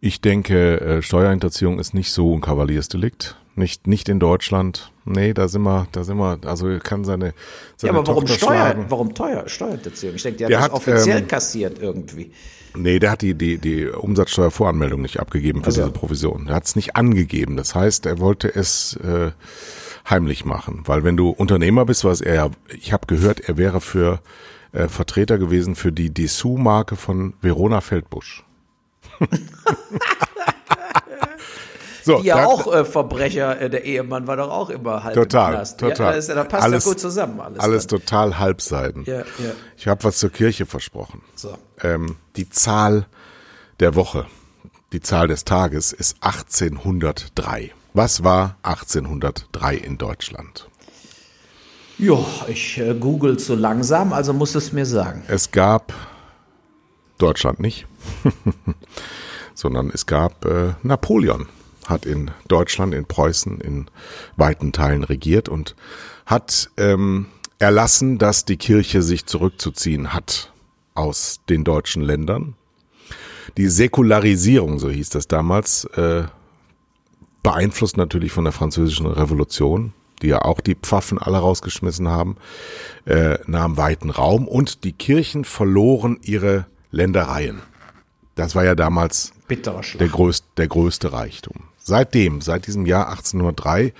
[0.00, 3.36] ich denke, äh, Steuerhinterziehung ist nicht so ein Kavaliersdelikt.
[3.54, 4.90] Nicht, nicht in Deutschland.
[5.04, 7.34] Nee, da sind wir, da sind wir, also kann seine,
[7.76, 8.86] seine Ja, aber warum Tochter Steuer, schlagen.
[8.88, 10.14] warum teuer, Steuerhinterziehung?
[10.14, 12.32] Ich denke, der, Der hat hat, das offiziell ähm, kassiert irgendwie.
[12.74, 15.82] Nee, der hat die, die, die Umsatzsteuervoranmeldung nicht abgegeben für Also.
[15.82, 16.46] diese Provision.
[16.48, 17.58] Er hat es nicht angegeben.
[17.58, 19.32] Das heißt, er wollte es äh,
[20.08, 20.82] heimlich machen.
[20.86, 24.20] Weil wenn du Unternehmer bist, was er ja, ich habe gehört, er wäre für
[24.72, 28.44] äh, Vertreter gewesen für die Dessous-Marke von Verona Feldbusch.
[32.02, 35.14] so, Die ja da- auch äh, Verbrecher, äh, der Ehemann war doch auch immer halb
[35.14, 35.78] Total, im Knast.
[35.80, 36.12] total.
[36.12, 37.60] Ja, ist da passt Alles- ja gut zusammen alles.
[37.60, 38.00] alles dann.
[38.00, 39.04] total Halbseiten.
[39.06, 39.24] Ja, ja.
[39.76, 41.22] Ich habe was zur Kirche versprochen.
[41.36, 41.56] So.
[41.82, 43.06] Ähm, die Zahl
[43.80, 44.26] der Woche,
[44.92, 47.70] die Zahl des Tages ist 1803.
[47.94, 50.68] Was war 1803 in Deutschland?
[51.98, 55.24] Ja, ich äh, google so langsam, also muss es mir sagen.
[55.28, 55.92] Es gab
[57.18, 57.86] Deutschland nicht,
[59.54, 61.48] sondern es gab äh, Napoleon
[61.86, 63.86] hat in Deutschland, in Preußen in
[64.36, 65.74] weiten Teilen regiert und
[66.24, 67.26] hat ähm,
[67.58, 70.52] erlassen, dass die Kirche sich zurückzuziehen hat
[70.94, 72.54] aus den deutschen Ländern.
[73.56, 76.24] Die Säkularisierung, so hieß das damals, äh,
[77.42, 82.36] beeinflusst natürlich von der französischen Revolution, die ja auch die Pfaffen alle rausgeschmissen haben,
[83.04, 87.60] äh, nahm weiten Raum und die Kirchen verloren ihre Ländereien.
[88.34, 91.64] Das war ja damals Bitterer der, größte, der größte Reichtum.
[91.78, 93.92] Seitdem, seit diesem Jahr 1803,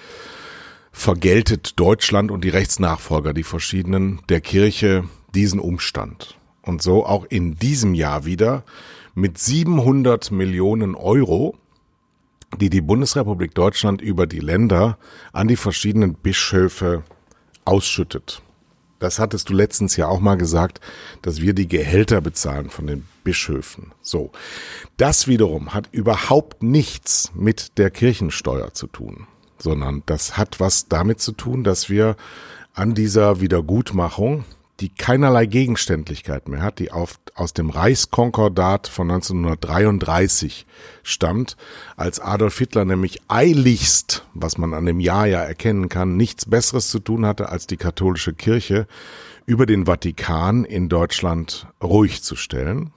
[0.93, 6.39] vergeltet Deutschland und die Rechtsnachfolger, die verschiedenen der Kirche, diesen Umstand.
[6.63, 8.65] Und so auch in diesem Jahr wieder
[9.15, 11.57] mit 700 Millionen Euro,
[12.59, 14.99] die die Bundesrepublik Deutschland über die Länder
[15.33, 17.03] an die verschiedenen Bischöfe
[17.65, 18.43] ausschüttet.
[18.99, 20.81] Das hattest du letztens ja auch mal gesagt,
[21.23, 23.93] dass wir die Gehälter bezahlen von den Bischöfen.
[24.01, 24.31] So.
[24.97, 29.27] Das wiederum hat überhaupt nichts mit der Kirchensteuer zu tun,
[29.59, 32.15] sondern das hat was damit zu tun, dass wir
[32.75, 34.45] an dieser Wiedergutmachung,
[34.81, 40.67] die keinerlei Gegenständlichkeit mehr hat, die auf, aus dem Reichskonkordat von 1933
[41.03, 41.57] stammt,
[41.97, 46.89] als Adolf Hitler nämlich eiligst, was man an dem Jahr ja erkennen kann, nichts Besseres
[46.89, 48.87] zu tun hatte, als die katholische Kirche
[49.47, 52.93] über den Vatikan in Deutschland ruhig zu stellen.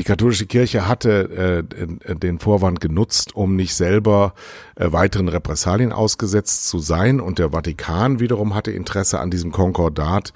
[0.00, 4.32] Die katholische Kirche hatte äh, den Vorwand genutzt, um nicht selber
[4.76, 7.20] äh, weiteren Repressalien ausgesetzt zu sein.
[7.20, 10.32] Und der Vatikan wiederum hatte Interesse an diesem Konkordat,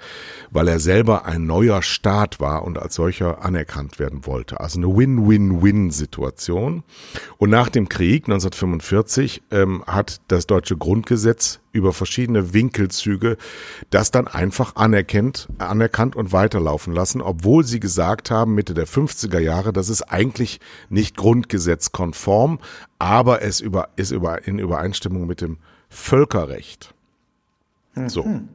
[0.51, 4.59] weil er selber ein neuer Staat war und als solcher anerkannt werden wollte.
[4.59, 6.83] Also eine Win-Win-Win-Situation.
[7.37, 13.35] Und nach dem Krieg 1945 ähm, hat das deutsche Grundgesetz über verschiedene Winkelzüge
[13.89, 19.39] das dann einfach anerkennt, anerkannt und weiterlaufen lassen, obwohl sie gesagt haben, Mitte der 50er
[19.39, 22.59] Jahre, das ist eigentlich nicht grundgesetzkonform,
[22.99, 25.57] aber es über, ist über, in Übereinstimmung mit dem
[25.89, 26.93] Völkerrecht.
[28.07, 28.23] So.
[28.23, 28.49] Mhm.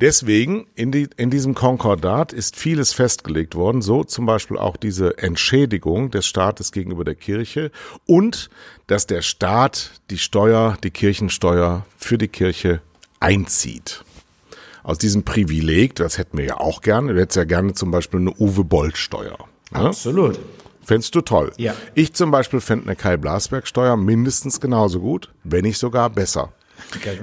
[0.00, 5.18] Deswegen in, die, in diesem Konkordat ist vieles festgelegt worden, so zum Beispiel auch diese
[5.18, 7.70] Entschädigung des Staates gegenüber der Kirche
[8.06, 8.48] und
[8.86, 12.80] dass der Staat die Steuer, die Kirchensteuer für die Kirche
[13.18, 14.02] einzieht.
[14.82, 18.20] Aus diesem Privileg, das hätten wir ja auch gerne, du hättest ja gerne zum Beispiel
[18.20, 19.49] eine Uwe-Boll-Steuer.
[19.70, 19.80] Ne?
[19.80, 20.38] Absolut.
[20.82, 21.52] Fändest du toll.
[21.56, 21.74] Ja.
[21.94, 26.52] Ich zum Beispiel fände eine Kai-Blasberg-Steuer mindestens genauso gut, wenn nicht sogar besser.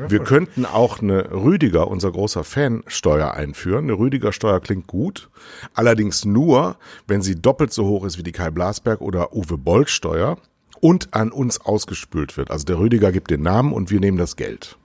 [0.07, 3.85] Wir könnten auch eine Rüdiger, unser großer Fan, Steuer einführen.
[3.85, 5.29] Eine Rüdiger Steuer klingt gut.
[5.73, 9.87] Allerdings nur, wenn sie doppelt so hoch ist wie die Kai Blasberg oder Uwe Boll
[9.87, 10.37] Steuer
[10.79, 12.51] und an uns ausgespült wird.
[12.51, 14.77] Also der Rüdiger gibt den Namen und wir nehmen das Geld.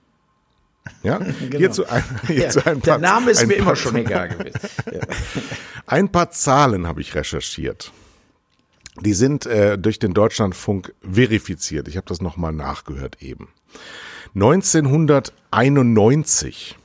[1.01, 1.57] Ja, genau.
[1.57, 4.59] hierzu ein, hierzu ja, ein paar, der Name ist mir immer schon egal gewesen.
[4.91, 4.99] Ja.
[5.93, 7.91] Ein paar Zahlen habe ich recherchiert.
[9.01, 11.87] Die sind äh, durch den Deutschlandfunk verifiziert.
[11.87, 13.49] Ich habe das nochmal nachgehört eben.
[14.33, 16.79] 1991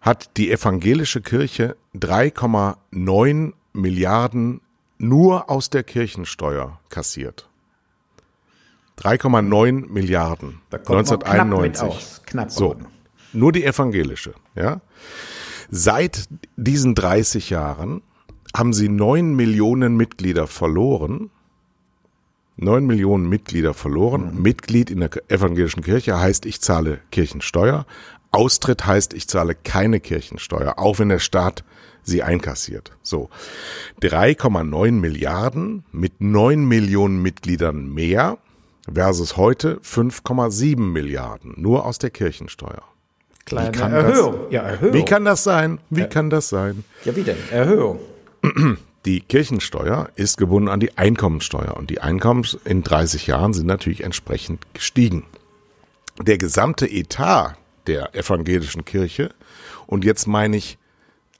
[0.00, 4.62] hat die evangelische Kirche 3,9 Milliarden
[4.96, 7.46] nur aus der Kirchensteuer kassiert.
[9.00, 10.62] 3,9 Milliarden.
[10.70, 11.82] Da kommt 1991.
[11.82, 12.22] Knapp, aus.
[12.24, 12.76] knapp so.
[13.34, 14.80] Nur die evangelische, ja.
[15.70, 18.02] Seit diesen 30 Jahren
[18.54, 21.30] haben sie 9 Millionen Mitglieder verloren
[22.60, 24.34] 9 Millionen Mitglieder verloren.
[24.34, 24.42] Mhm.
[24.42, 27.86] Mitglied in der evangelischen Kirche heißt, ich zahle Kirchensteuer.
[28.32, 31.64] Austritt heißt, ich zahle keine Kirchensteuer, auch wenn der Staat
[32.02, 32.92] sie einkassiert.
[33.02, 33.28] So.
[34.02, 38.38] 3,9 Milliarden mit 9 Millionen Mitgliedern mehr
[38.92, 42.84] versus heute 5,7 Milliarden nur aus der Kirchensteuer.
[43.56, 44.34] Kleine Erhöhung.
[44.44, 44.94] Das, ja, Erhöhung.
[44.94, 45.78] Wie kann das sein?
[45.90, 46.06] Wie ja.
[46.06, 46.84] kann das sein?
[47.04, 47.36] Ja, wie denn?
[47.50, 48.00] Erhöhung.
[49.06, 54.04] Die Kirchensteuer ist gebunden an die Einkommensteuer und die Einkommen in 30 Jahren sind natürlich
[54.04, 55.24] entsprechend gestiegen.
[56.20, 59.30] Der gesamte Etat der evangelischen Kirche
[59.86, 60.76] und jetzt meine ich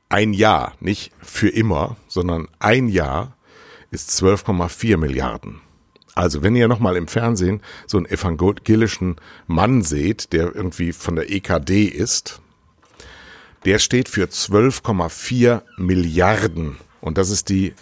[0.08, 3.36] ein Jahr, nicht für immer, sondern ein Jahr
[3.90, 5.60] ist 12,4 Milliarden.
[6.14, 11.30] Also wenn ihr nochmal im Fernsehen so einen evangelischen Mann seht, der irgendwie von der
[11.30, 12.40] EKD ist,
[13.64, 17.74] der steht für 12,4 Milliarden und das ist die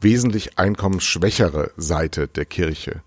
[0.00, 3.02] wesentlich einkommensschwächere Seite der Kirche.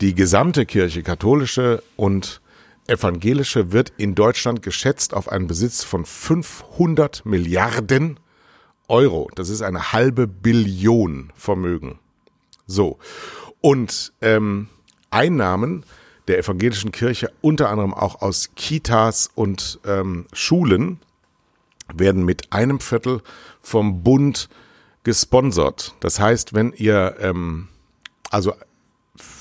[0.00, 2.40] Die gesamte Kirche, katholische und
[2.86, 8.18] evangelische, wird in Deutschland geschätzt auf einen Besitz von 500 Milliarden
[8.88, 9.30] Euro.
[9.34, 11.98] Das ist eine halbe Billion Vermögen.
[12.66, 12.98] So.
[13.60, 14.68] Und ähm,
[15.10, 15.84] Einnahmen
[16.28, 21.00] der evangelischen Kirche, unter anderem auch aus Kitas und ähm, Schulen,
[21.94, 23.22] werden mit einem Viertel
[23.62, 24.48] vom Bund
[25.04, 25.94] gesponsert.
[26.00, 27.68] Das heißt, wenn ihr, ähm,
[28.30, 28.52] also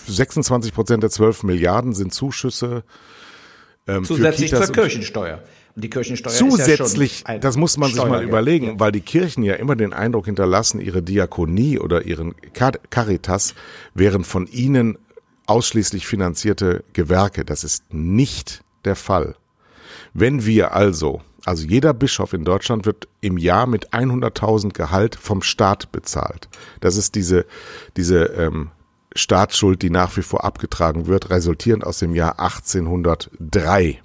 [0.08, 2.84] 26 Prozent der 12 Milliarden sind Zuschüsse.
[3.86, 5.44] Ähm, Zusätzlich zur Kirchensteuer.
[5.80, 8.80] Die Kirchensteuer Zusätzlich, ja das muss man sich mal überlegen, ja.
[8.80, 12.34] weil die Kirchen ja immer den Eindruck hinterlassen, ihre Diakonie oder ihren
[12.90, 13.54] Caritas
[13.94, 14.98] wären von ihnen
[15.46, 17.46] ausschließlich finanzierte Gewerke.
[17.46, 19.36] Das ist nicht der Fall.
[20.16, 25.42] Wenn wir also also jeder Bischof in Deutschland wird im Jahr mit 100.000 Gehalt vom
[25.42, 26.50] Staat bezahlt.
[26.82, 27.46] Das ist diese,
[27.96, 28.72] diese ähm,
[29.16, 34.02] Staatsschuld, die nach wie vor abgetragen wird, resultierend aus dem Jahr 1803.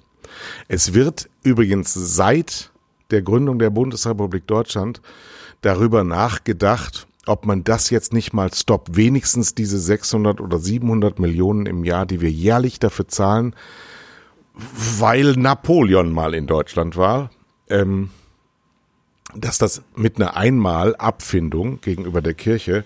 [0.67, 2.71] Es wird übrigens seit
[3.11, 5.01] der Gründung der Bundesrepublik Deutschland
[5.61, 11.65] darüber nachgedacht, ob man das jetzt nicht mal stoppt, wenigstens diese 600 oder 700 Millionen
[11.65, 13.55] im Jahr, die wir jährlich dafür zahlen,
[14.99, 17.31] weil Napoleon mal in Deutschland war,
[17.69, 18.09] ähm,
[19.35, 22.83] dass das mit einer Einmalabfindung gegenüber der Kirche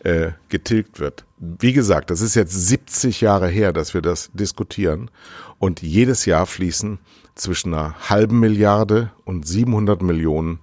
[0.00, 1.24] äh, getilgt wird.
[1.38, 5.10] Wie gesagt, das ist jetzt 70 Jahre her, dass wir das diskutieren
[5.64, 6.98] und jedes Jahr fließen
[7.34, 10.58] zwischen einer halben Milliarde und 700 Millionen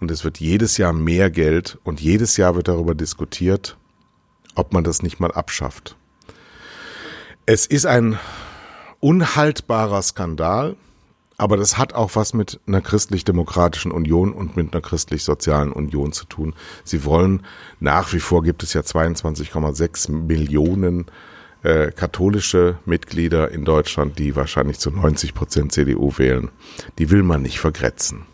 [0.00, 3.76] und es wird jedes Jahr mehr Geld und jedes Jahr wird darüber diskutiert,
[4.56, 5.96] ob man das nicht mal abschafft.
[7.46, 8.18] Es ist ein
[8.98, 10.74] unhaltbarer Skandal.
[11.38, 16.24] Aber das hat auch was mit einer christlich-demokratischen Union und mit einer christlich-sozialen Union zu
[16.24, 16.54] tun.
[16.84, 17.44] Sie wollen,
[17.80, 21.06] nach wie vor gibt es ja 22,6 Millionen
[21.62, 26.50] äh, katholische Mitglieder in Deutschland, die wahrscheinlich zu 90 Prozent CDU wählen.
[26.98, 28.26] Die will man nicht vergrätzen.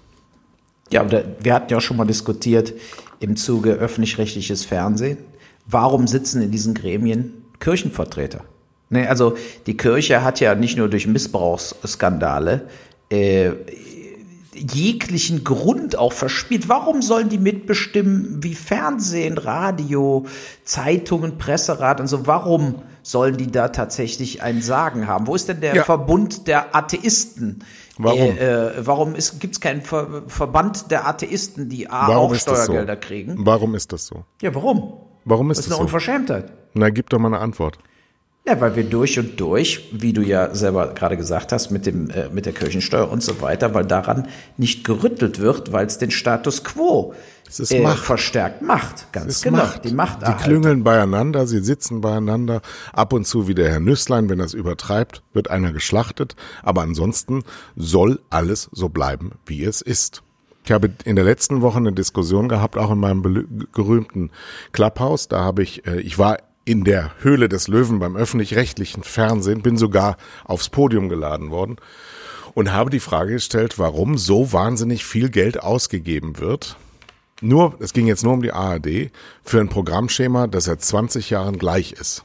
[0.90, 2.72] Ja, wir hatten ja auch schon mal diskutiert
[3.20, 5.18] im Zuge öffentlich-rechtliches Fernsehen.
[5.66, 8.44] Warum sitzen in diesen Gremien Kirchenvertreter?
[8.90, 9.36] Nee, also
[9.66, 12.68] die Kirche hat ja nicht nur durch Missbrauchsskandale
[13.10, 13.50] äh,
[14.58, 16.68] jeglichen Grund auch verspielt.
[16.68, 20.26] Warum sollen die mitbestimmen, wie Fernsehen, Radio,
[20.64, 22.26] Zeitungen, Presserat und so?
[22.26, 25.26] Warum sollen die da tatsächlich ein Sagen haben?
[25.26, 25.84] Wo ist denn der ja.
[25.84, 27.64] Verbund der Atheisten?
[27.96, 28.18] Warum?
[28.18, 32.94] Äh, äh, warum gibt es keinen Ver Verband der Atheisten, die A, warum auch Steuergelder
[32.94, 33.00] so?
[33.00, 33.36] kriegen?
[33.40, 34.24] Warum ist das so?
[34.40, 34.94] Ja, warum?
[35.24, 35.82] Warum ist das, das ist eine so?
[35.82, 36.52] Unverschämtheit.
[36.74, 37.78] Na, gib doch mal eine Antwort.
[38.48, 42.08] Ja, weil wir durch und durch, wie du ja selber gerade gesagt hast, mit dem
[42.08, 46.10] äh, mit der Kirchensteuer und so weiter, weil daran nicht gerüttelt wird, weil es den
[46.10, 47.12] Status quo
[47.68, 47.98] äh, Macht.
[47.98, 49.12] verstärkt macht.
[49.12, 49.58] Ganz genau.
[49.58, 49.84] Macht.
[49.84, 50.26] Die Macht.
[50.26, 52.62] Die klüngeln beieinander, sie sitzen beieinander.
[52.94, 56.34] Ab und zu wie der Herr Nüsslein, wenn er es übertreibt, wird einer geschlachtet.
[56.62, 57.42] Aber ansonsten
[57.76, 60.22] soll alles so bleiben, wie es ist.
[60.64, 64.30] Ich habe in der letzten Woche eine Diskussion gehabt, auch in meinem gerühmten
[64.72, 65.28] Clubhouse.
[65.28, 69.78] Da habe ich, äh, ich war in der Höhle des Löwen beim öffentlich-rechtlichen Fernsehen, bin
[69.78, 71.76] sogar aufs Podium geladen worden
[72.52, 76.76] und habe die Frage gestellt, warum so wahnsinnig viel Geld ausgegeben wird.
[77.40, 79.10] Nur, es ging jetzt nur um die ARD,
[79.42, 82.24] für ein Programmschema, das seit 20 Jahren gleich ist.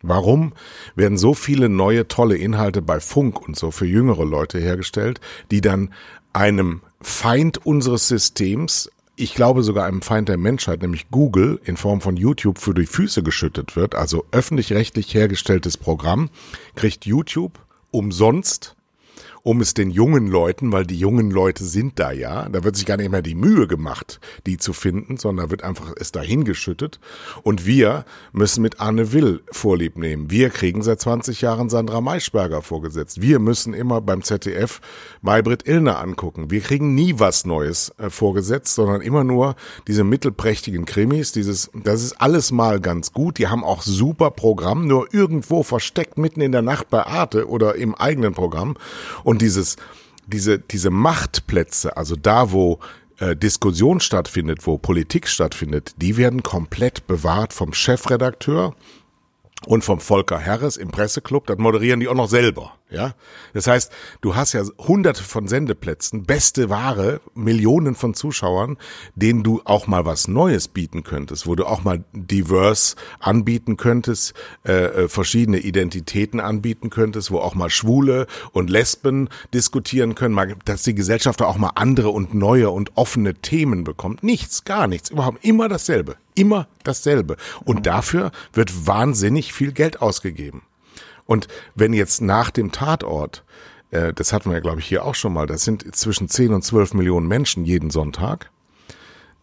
[0.00, 0.54] Warum
[0.94, 5.60] werden so viele neue tolle Inhalte bei Funk und so für jüngere Leute hergestellt, die
[5.60, 5.92] dann
[6.32, 12.00] einem Feind unseres Systems ich glaube sogar einem Feind der Menschheit, nämlich Google, in Form
[12.00, 16.30] von YouTube für die Füße geschüttet wird, also öffentlich-rechtlich hergestelltes Programm,
[16.74, 17.58] kriegt YouTube
[17.90, 18.76] umsonst
[19.42, 22.86] um es den jungen Leuten, weil die jungen Leute sind da ja, da wird sich
[22.86, 27.00] gar nicht mehr die Mühe gemacht, die zu finden, sondern wird einfach es dahin geschüttet.
[27.42, 30.30] Und wir müssen mit Anne Will Vorlieb nehmen.
[30.30, 33.20] Wir kriegen seit 20 Jahren Sandra Maischberger vorgesetzt.
[33.20, 34.80] Wir müssen immer beim ZDF
[35.22, 36.50] Maybrit Illner angucken.
[36.50, 39.56] Wir kriegen nie was Neues äh, vorgesetzt, sondern immer nur
[39.88, 41.32] diese mittelprächtigen Krimis.
[41.32, 43.38] Dieses, das ist alles mal ganz gut.
[43.38, 47.74] Die haben auch super Programm, nur irgendwo versteckt mitten in der Nacht bei Arte oder
[47.74, 48.76] im eigenen Programm.
[49.24, 49.76] Und und dieses,
[50.26, 52.80] diese, diese Machtplätze, also da, wo
[53.18, 58.74] äh, Diskussion stattfindet, wo Politik stattfindet, die werden komplett bewahrt vom Chefredakteur
[59.64, 62.74] und vom Volker Harris im Presseclub, das moderieren die auch noch selber.
[62.92, 63.14] Ja,
[63.54, 68.76] das heißt, du hast ja hunderte von Sendeplätzen, beste Ware, Millionen von Zuschauern,
[69.14, 74.34] denen du auch mal was Neues bieten könntest, wo du auch mal diverse anbieten könntest,
[74.66, 74.72] äh,
[75.04, 80.82] äh, verschiedene Identitäten anbieten könntest, wo auch mal Schwule und Lesben diskutieren können, mal, dass
[80.82, 84.22] die Gesellschaft auch mal andere und neue und offene Themen bekommt.
[84.22, 87.38] Nichts, gar nichts, überhaupt immer dasselbe, immer dasselbe.
[87.64, 90.60] Und dafür wird wahnsinnig viel Geld ausgegeben.
[91.32, 93.42] Und wenn jetzt nach dem Tatort,
[93.90, 96.52] äh, das hatten wir ja, glaube ich, hier auch schon mal, das sind zwischen 10
[96.52, 98.50] und 12 Millionen Menschen jeden Sonntag,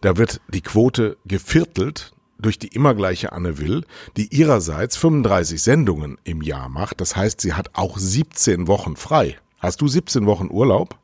[0.00, 3.82] da wird die Quote geviertelt durch die immer gleiche Anne Will,
[4.16, 7.00] die ihrerseits 35 Sendungen im Jahr macht.
[7.00, 9.36] Das heißt, sie hat auch 17 Wochen frei.
[9.58, 10.96] Hast du 17 Wochen Urlaub?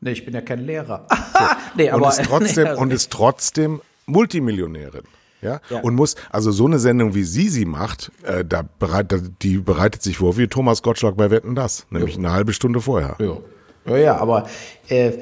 [0.00, 1.06] Nee, ich bin ja kein Lehrer.
[1.76, 5.04] nee, aber, und ist trotzdem, nee, also und ist trotzdem Multimillionärin.
[5.40, 5.60] Ja?
[5.70, 5.80] ja?
[5.80, 10.02] Und muss, also so eine Sendung, wie sie sie macht, äh, da bereitet, die bereitet
[10.02, 12.18] sich vor wie Thomas Gottschalk bei Wetten das, nämlich ja.
[12.18, 13.16] eine halbe Stunde vorher.
[13.18, 13.38] Ja,
[13.86, 14.48] ja, ja aber
[14.88, 15.12] äh,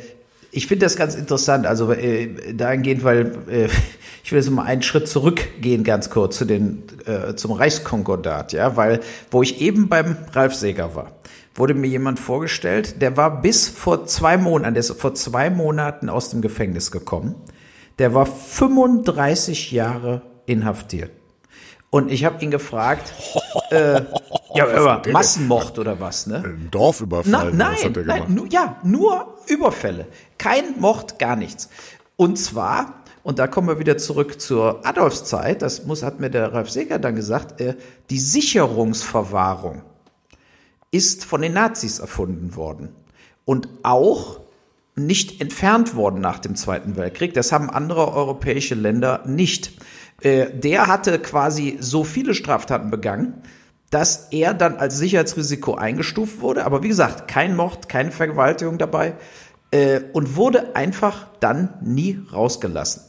[0.51, 3.69] ich finde das ganz interessant, also äh, dahingehend, weil äh,
[4.25, 8.77] ich will jetzt mal einen Schritt zurückgehen, ganz kurz zu den äh, zum Reichskonkordat, ja,
[8.77, 9.01] weil
[9.31, 11.13] wo ich eben beim Ralf Seger war,
[11.55, 16.09] wurde mir jemand vorgestellt, der war bis vor zwei Monaten, der ist vor zwei Monaten
[16.09, 17.35] aus dem Gefängnis gekommen
[17.99, 21.11] der war 35 Jahre inhaftiert.
[21.91, 23.13] Und ich habe ihn gefragt,
[23.71, 24.03] äh,
[24.55, 26.43] ja, über Massenmord oder was, ne?
[26.45, 27.31] Ein Dorfüberfall.
[27.31, 30.07] Na, nein, nein, nur, ja, nur Überfälle.
[30.39, 31.69] Kein Mord, gar nichts.
[32.17, 36.53] Und zwar, und da kommen wir wieder zurück zur Adolfszeit, das muss, hat mir der
[36.53, 37.77] Ralf Seger dann gesagt, äh,
[38.11, 39.83] die Sicherungsverwahrung
[40.91, 42.91] ist von den Nazis erfunden worden.
[43.45, 44.41] Und auch
[44.97, 47.35] nicht entfernt worden nach dem Zweiten Weltkrieg.
[47.35, 49.73] Das haben andere europäische Länder nicht.
[50.23, 53.43] Äh, der hatte quasi so viele Straftaten begangen,
[53.91, 56.65] dass er dann als Sicherheitsrisiko eingestuft wurde.
[56.65, 59.15] Aber wie gesagt, kein Mord, keine Vergewaltigung dabei
[59.71, 63.03] äh, und wurde einfach dann nie rausgelassen.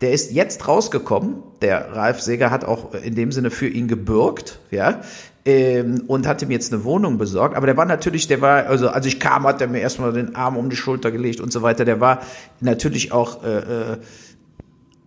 [0.00, 1.36] Der ist jetzt rausgekommen.
[1.62, 5.00] Der Ralf Seger hat auch in dem Sinne für ihn gebürgt, ja,
[5.46, 7.56] ähm, und hat ihm jetzt eine Wohnung besorgt.
[7.56, 10.34] Aber der war natürlich, der war, also als ich kam, hat er mir erstmal den
[10.34, 11.84] Arm um die Schulter gelegt und so weiter.
[11.84, 12.22] Der war
[12.60, 13.96] natürlich auch, äh, äh,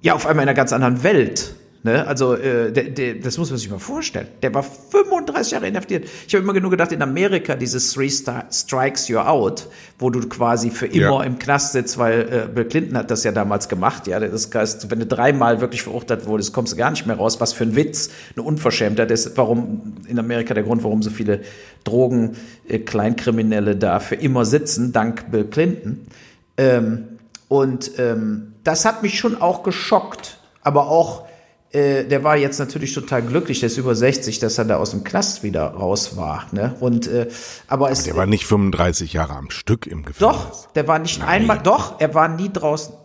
[0.01, 1.55] ja, auf einmal in einer ganz anderen Welt.
[1.83, 2.05] Ne?
[2.07, 4.27] Also äh, der, der, das muss man sich mal vorstellen.
[4.41, 6.05] Der war 35 Jahre inhaftiert.
[6.27, 9.67] Ich habe immer genug gedacht, in Amerika dieses Three Strikes You're Out,
[9.99, 11.23] wo du quasi für immer ja.
[11.23, 14.07] im Knast sitzt, weil äh, Bill Clinton hat das ja damals gemacht.
[14.07, 17.39] Ja, das heißt, wenn du dreimal wirklich verurteilt wurdest, kommst du gar nicht mehr raus.
[17.39, 19.11] Was für ein Witz, eine Unverschämtheit.
[19.11, 21.41] Das ist warum in Amerika der Grund, warum so viele
[21.83, 26.07] Drogen, äh, Kleinkriminelle da für immer sitzen, dank Bill Clinton.
[26.57, 27.05] Ähm,
[27.47, 31.26] und ähm, das hat mich schon auch geschockt, aber auch
[31.77, 34.89] äh, der war jetzt natürlich total glücklich, der ist über 60, dass er da aus
[34.91, 36.47] dem Knast wieder raus war.
[36.51, 36.73] Ne?
[36.79, 37.27] Und äh,
[37.67, 38.03] aber es.
[38.03, 40.37] Der war nicht 35 Jahre am Stück im Gefängnis.
[40.37, 41.41] Doch, der war nicht Nein.
[41.41, 41.59] einmal.
[41.59, 42.95] Doch, er war nie draußen.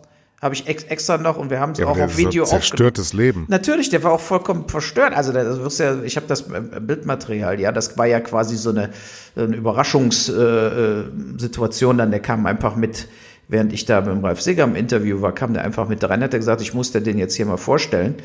[0.41, 3.13] Habe ich ex extra noch und wir haben es ja, auch auf Video so zerstörtes
[3.13, 3.45] Leben.
[3.47, 5.15] Natürlich, der war auch vollkommen verstört.
[5.15, 8.71] Also das wirst ja, ich habe das äh, Bildmaterial, ja, das war ja quasi so
[8.71, 8.89] eine,
[9.37, 11.95] eine Überraschungssituation.
[11.95, 13.07] Äh, dann der kam einfach mit
[13.47, 16.23] während ich da mit dem Ralf Sigger im Interview war, kam der einfach mit rein,
[16.23, 18.15] hat er gesagt, ich muss dir den jetzt hier mal vorstellen.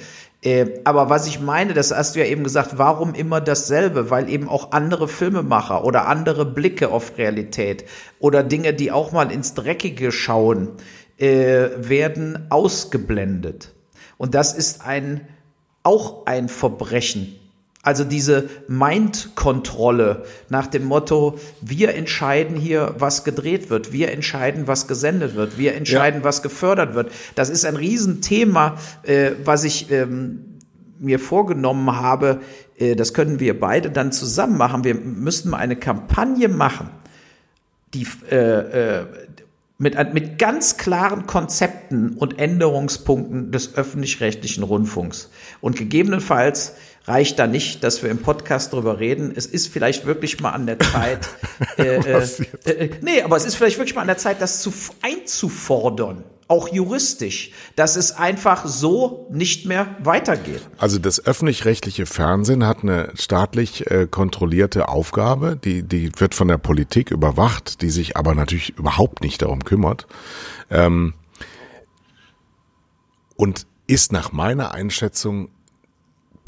[0.43, 4.11] Äh, aber was ich meine, das hast du ja eben gesagt, warum immer dasselbe?
[4.11, 7.85] Weil eben auch andere Filmemacher oder andere Blicke auf Realität
[8.21, 10.69] oder Dinge, die auch mal ins Dreckige schauen,
[11.19, 13.75] äh, werden ausgeblendet.
[14.17, 15.27] Und das ist ein,
[15.83, 17.35] auch ein Verbrechen
[17.89, 24.87] also diese Mind-Kontrolle nach dem Motto, wir entscheiden hier, was gedreht wird, wir entscheiden, was
[24.89, 26.25] gesendet wird, wir entscheiden, ja.
[26.25, 27.11] was gefördert wird.
[27.35, 30.59] Das ist ein Riesenthema, äh, was ich ähm,
[30.99, 32.41] mir vorgenommen habe,
[32.77, 34.85] äh, das können wir beide dann zusammen machen.
[34.85, 36.91] Wir müssten mal eine Kampagne machen,
[37.95, 39.07] die äh, äh,
[39.79, 45.31] mit, mit ganz klaren Konzepten und Änderungspunkten des öffentlich-rechtlichen Rundfunks.
[45.63, 46.75] Und gegebenenfalls
[47.09, 49.33] reicht da nicht, dass wir im Podcast drüber reden.
[49.35, 51.29] Es ist vielleicht wirklich mal an der Zeit,
[51.79, 52.23] äh, äh,
[52.65, 56.69] äh, nee, aber es ist vielleicht wirklich mal an der Zeit, das zu, einzufordern auch
[56.69, 60.63] juristisch, dass es einfach so nicht mehr weitergeht.
[60.79, 66.57] Also das öffentlich-rechtliche Fernsehen hat eine staatlich äh, kontrollierte Aufgabe, die, die wird von der
[66.57, 70.07] Politik überwacht, die sich aber natürlich überhaupt nicht darum kümmert.
[70.71, 71.13] Ähm,
[73.37, 75.51] und ist nach meiner Einschätzung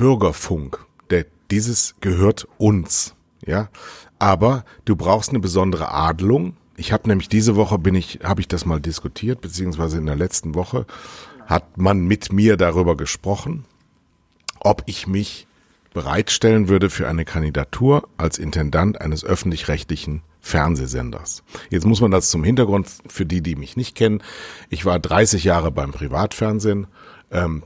[0.00, 0.78] Bürgerfunk.
[1.10, 3.68] Der, dieses gehört uns, ja.
[4.18, 6.56] Aber du brauchst eine besondere Adelung.
[6.78, 10.16] Ich habe nämlich diese Woche bin ich, habe ich das mal diskutiert, beziehungsweise in der
[10.16, 10.86] letzten Woche
[11.44, 13.66] hat man mit mir darüber gesprochen,
[14.60, 15.46] ob ich mich
[15.92, 21.42] bereitstellen würde für eine Kandidatur als Intendant eines öffentlich-rechtlichen Fernsehsenders.
[21.68, 24.22] Jetzt muss man das zum Hintergrund für die, die mich nicht kennen.
[24.70, 26.86] Ich war 30 Jahre beim Privatfernsehen,
[27.30, 27.64] ähm,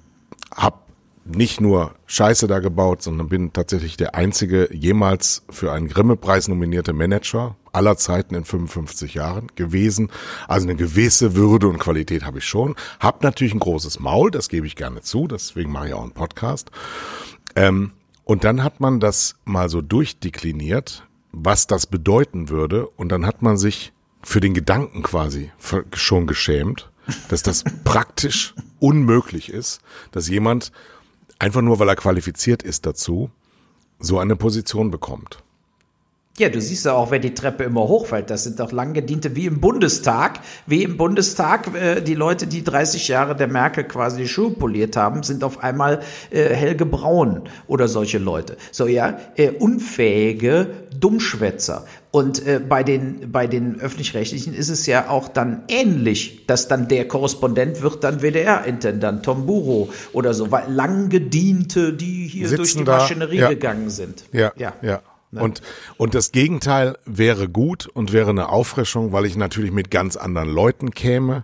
[0.53, 0.84] habe
[1.25, 6.93] nicht nur Scheiße da gebaut, sondern bin tatsächlich der einzige jemals für einen Grimme-Preis nominierte
[6.93, 10.11] Manager aller Zeiten in 55 Jahren gewesen.
[10.49, 12.77] Also eine gewisse Würde und Qualität habe ich schon.
[13.01, 16.13] Hab natürlich ein großes Maul, das gebe ich gerne zu, deswegen mache ich auch einen
[16.13, 16.71] Podcast.
[17.57, 17.93] Ähm,
[18.25, 22.87] und dann hat man das mal so durchdekliniert, was das bedeuten würde.
[22.87, 25.51] Und dann hat man sich für den Gedanken quasi
[25.93, 26.91] schon geschämt,
[27.29, 29.81] dass das praktisch unmöglich ist,
[30.13, 30.73] dass jemand
[31.45, 33.31] einfach nur weil er qualifiziert ist dazu,
[33.99, 35.43] so eine Position bekommt.
[36.37, 38.29] Ja, du siehst ja auch, wer die Treppe immer hochfällt.
[38.29, 40.41] Das sind doch lang gediente, wie im Bundestag.
[40.67, 44.97] Wie im Bundestag, äh, die Leute, die 30 Jahre der Merkel quasi die Schuhe poliert
[44.97, 48.57] haben, sind auf einmal äh, Helge Braun oder solche Leute.
[48.73, 51.87] So, ja, äh, unfähige Dummschwätzer.
[52.15, 56.87] Und äh, bei den, bei den Öffentlich-Rechtlichen ist es ja auch dann ähnlich, dass dann
[56.87, 62.61] der Korrespondent wird dann WDR-Intendant, Tom Buro oder so, weil lang gediente, die hier Sitzen
[62.61, 63.49] durch die Maschinerie ja.
[63.49, 64.27] gegangen sind.
[64.31, 64.75] Ja, ja.
[64.81, 65.03] ja.
[65.33, 65.43] Ne?
[65.43, 65.63] Und,
[65.97, 70.51] und das Gegenteil wäre gut und wäre eine Auffrischung, weil ich natürlich mit ganz anderen
[70.51, 71.43] Leuten käme,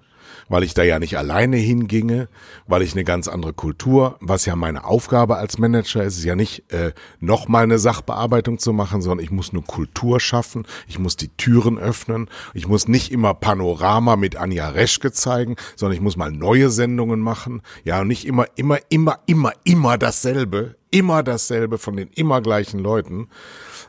[0.51, 2.29] weil ich da ja nicht alleine hinginge,
[2.67, 6.35] weil ich eine ganz andere Kultur, was ja meine Aufgabe als Manager ist, ist ja
[6.35, 11.17] nicht äh, nochmal eine Sachbearbeitung zu machen, sondern ich muss eine Kultur schaffen, ich muss
[11.17, 16.17] die Türen öffnen, ich muss nicht immer Panorama mit Anja Reschke zeigen, sondern ich muss
[16.17, 21.79] mal neue Sendungen machen, ja, und nicht immer, immer, immer, immer, immer dasselbe, immer dasselbe
[21.79, 23.29] von den immer gleichen Leuten.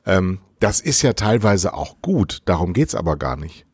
[0.06, 3.66] Ähm, das ist ja teilweise auch gut, darum geht's aber gar nicht.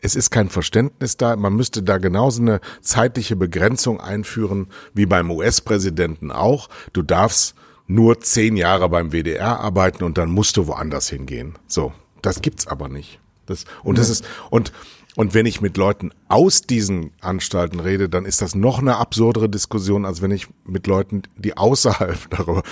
[0.00, 1.36] Es ist kein Verständnis da.
[1.36, 6.68] Man müsste da genauso eine zeitliche Begrenzung einführen wie beim US-Präsidenten auch.
[6.92, 7.54] Du darfst
[7.86, 11.54] nur zehn Jahre beim WDR arbeiten und dann musst du woanders hingehen.
[11.66, 13.18] So, das gibt's aber nicht.
[13.46, 14.72] Das, und das ist, und
[15.16, 19.48] Und wenn ich mit Leuten aus diesen Anstalten rede, dann ist das noch eine absurdere
[19.48, 22.62] Diskussion, als wenn ich mit Leuten, die außerhalb darüber.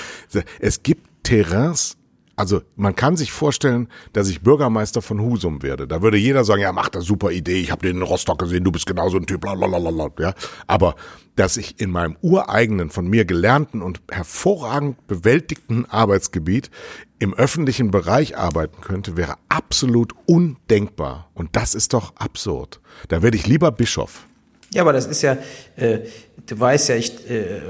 [0.60, 1.97] Es gibt Terrains,
[2.38, 5.88] also man kann sich vorstellen, dass ich Bürgermeister von Husum werde.
[5.88, 8.62] Da würde jeder sagen, ja, mach das super Idee, ich habe den in Rostock gesehen,
[8.62, 10.34] du bist genauso ein Typ, lalalala, ja.
[10.68, 10.94] Aber
[11.34, 16.70] dass ich in meinem ureigenen, von mir gelernten und hervorragend bewältigten Arbeitsgebiet
[17.18, 21.30] im öffentlichen Bereich arbeiten könnte, wäre absolut undenkbar.
[21.34, 22.80] Und das ist doch absurd.
[23.08, 24.27] Da werde ich lieber Bischof.
[24.72, 25.36] Ja, aber das ist ja,
[25.76, 26.00] äh,
[26.46, 27.62] du weißt ja, ich äh,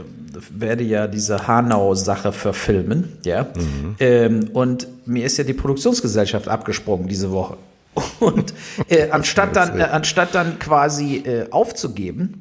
[0.51, 3.45] werde ja diese Hanau-Sache verfilmen, ja.
[3.55, 3.97] Mhm.
[4.01, 7.57] Ähm, und mir ist ja die Produktionsgesellschaft abgesprungen diese Woche.
[8.21, 8.53] Und
[8.89, 12.41] äh, anstatt dann, anstatt dann quasi äh, aufzugeben,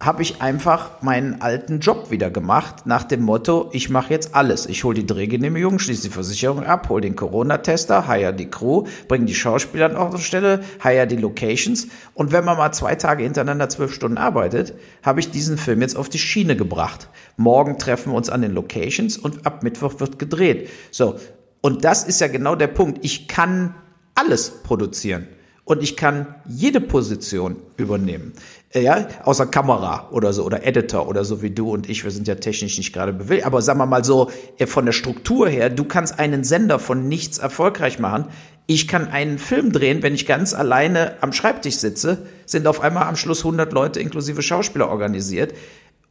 [0.00, 4.64] habe ich einfach meinen alten Job wieder gemacht, nach dem Motto, ich mache jetzt alles.
[4.64, 9.26] Ich hole die Drehgenehmigung, schließe die Versicherung ab, hole den Corona-Tester, hire die Crew, bringe
[9.26, 11.88] die Schauspieler an Ort und Stelle, hire die Locations.
[12.14, 14.72] Und wenn man mal zwei Tage hintereinander zwölf Stunden arbeitet,
[15.02, 17.10] habe ich diesen Film jetzt auf die Schiene gebracht.
[17.36, 20.70] Morgen treffen wir uns an den Locations und ab Mittwoch wird gedreht.
[20.90, 21.16] So.
[21.60, 23.04] Und das ist ja genau der Punkt.
[23.04, 23.74] Ich kann
[24.14, 25.28] alles produzieren
[25.70, 28.32] und ich kann jede Position übernehmen.
[28.70, 32.10] Äh, ja, außer Kamera oder so oder Editor oder so wie du und ich, wir
[32.10, 35.48] sind ja technisch nicht gerade bewegt, aber sagen wir mal so äh, von der Struktur
[35.48, 38.24] her, du kannst einen Sender von nichts erfolgreich machen.
[38.66, 43.04] Ich kann einen Film drehen, wenn ich ganz alleine am Schreibtisch sitze, sind auf einmal
[43.04, 45.54] am Schluss 100 Leute inklusive Schauspieler organisiert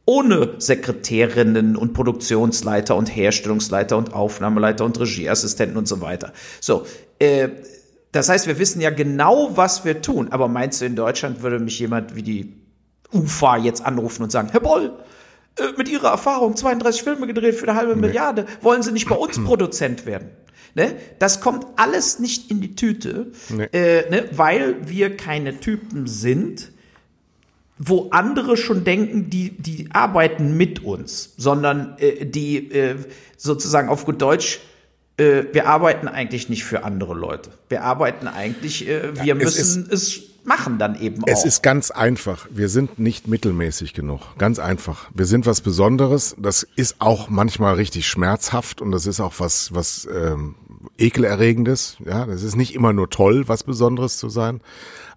[0.06, 6.32] ohne Sekretärinnen und Produktionsleiter und Herstellungsleiter und Aufnahmeleiter und Regieassistenten und so weiter.
[6.60, 6.84] So,
[7.20, 7.50] äh,
[8.12, 10.28] das heißt, wir wissen ja genau, was wir tun.
[10.30, 12.54] Aber meinst du, in Deutschland würde mich jemand wie die
[13.12, 14.92] UFA jetzt anrufen und sagen, Herr Boll,
[15.56, 18.06] äh, mit Ihrer Erfahrung 32 Filme gedreht für eine halbe nee.
[18.06, 20.30] Milliarde, wollen Sie nicht bei uns Produzent werden?
[20.74, 20.94] Ne?
[21.18, 23.64] Das kommt alles nicht in die Tüte, nee.
[23.72, 24.28] äh, ne?
[24.32, 26.70] weil wir keine Typen sind,
[27.76, 32.96] wo andere schon denken, die, die arbeiten mit uns, sondern äh, die äh,
[33.36, 34.60] sozusagen auf gut Deutsch
[35.20, 37.50] äh, wir arbeiten eigentlich nicht für andere Leute.
[37.68, 41.28] Wir arbeiten eigentlich, äh, wir ja, müssen es, es, machen dann eben auch.
[41.28, 42.48] Es ist ganz einfach.
[42.50, 44.20] Wir sind nicht mittelmäßig genug.
[44.38, 45.10] Ganz einfach.
[45.14, 46.34] Wir sind was Besonderes.
[46.38, 50.54] Das ist auch manchmal richtig schmerzhaft und das ist auch was, was ähm,
[50.96, 51.98] ekelerregendes.
[52.04, 54.62] Ja, das ist nicht immer nur toll, was Besonderes zu sein.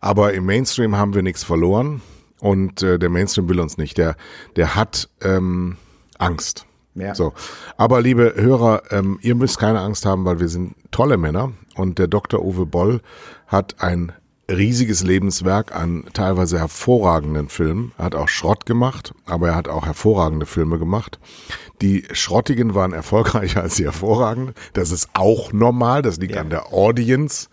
[0.01, 2.01] Aber im Mainstream haben wir nichts verloren
[2.39, 3.97] und äh, der Mainstream will uns nicht.
[3.97, 4.18] Der,
[4.58, 5.78] der hat ähm,
[6.18, 6.66] Angst.
[6.96, 7.16] Ja.
[7.16, 7.34] So.
[7.78, 11.98] Aber liebe Hörer, ähm, ihr müsst keine Angst haben, weil wir sind tolle Männer und
[12.00, 12.44] der Dr.
[12.44, 13.02] Uwe Boll
[13.48, 14.12] hat ein
[14.50, 17.94] riesiges Lebenswerk an teilweise hervorragenden Filmen.
[17.98, 21.20] Er hat auch Schrott gemacht, aber er hat auch hervorragende Filme gemacht.
[21.82, 24.54] Die Schrottigen waren erfolgreicher als die hervorragenden.
[24.74, 26.41] Das ist auch normal, das liegt ja.
[26.41, 27.48] an der Audience.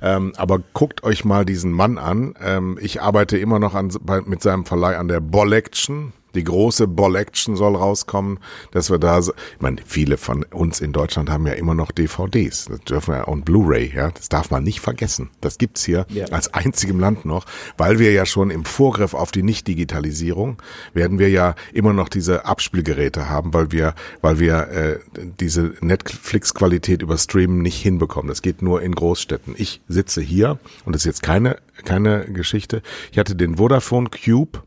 [0.00, 2.34] Ähm, aber guckt euch mal diesen Mann an.
[2.42, 6.12] Ähm, ich arbeite immer noch an, bei, mit seinem Verleih an der Bollection.
[6.34, 8.38] Die große Ball-Action soll rauskommen,
[8.70, 11.92] dass wir da, so, ich meine, viele von uns in Deutschland haben ja immer noch
[11.92, 15.30] DVDs, das dürfen wir und Blu-ray, ja, das darf man nicht vergessen.
[15.40, 16.26] Das gibt's hier ja.
[16.26, 17.44] als einzigem Land noch,
[17.76, 20.62] weil wir ja schon im Vorgriff auf die Nicht-Digitalisierung
[20.94, 24.98] werden wir ja immer noch diese Abspielgeräte haben, weil wir, weil wir äh,
[25.40, 28.28] diese Netflix-Qualität über Streamen nicht hinbekommen.
[28.28, 29.54] Das geht nur in Großstädten.
[29.56, 32.82] Ich sitze hier und das ist jetzt keine keine Geschichte.
[33.10, 34.62] Ich hatte den Vodafone Cube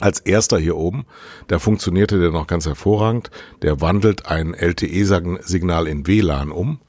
[0.00, 1.04] als erster hier oben.
[1.48, 3.30] Da funktionierte der noch ganz hervorragend.
[3.62, 6.80] Der wandelt ein LTE-Signal in WLAN um.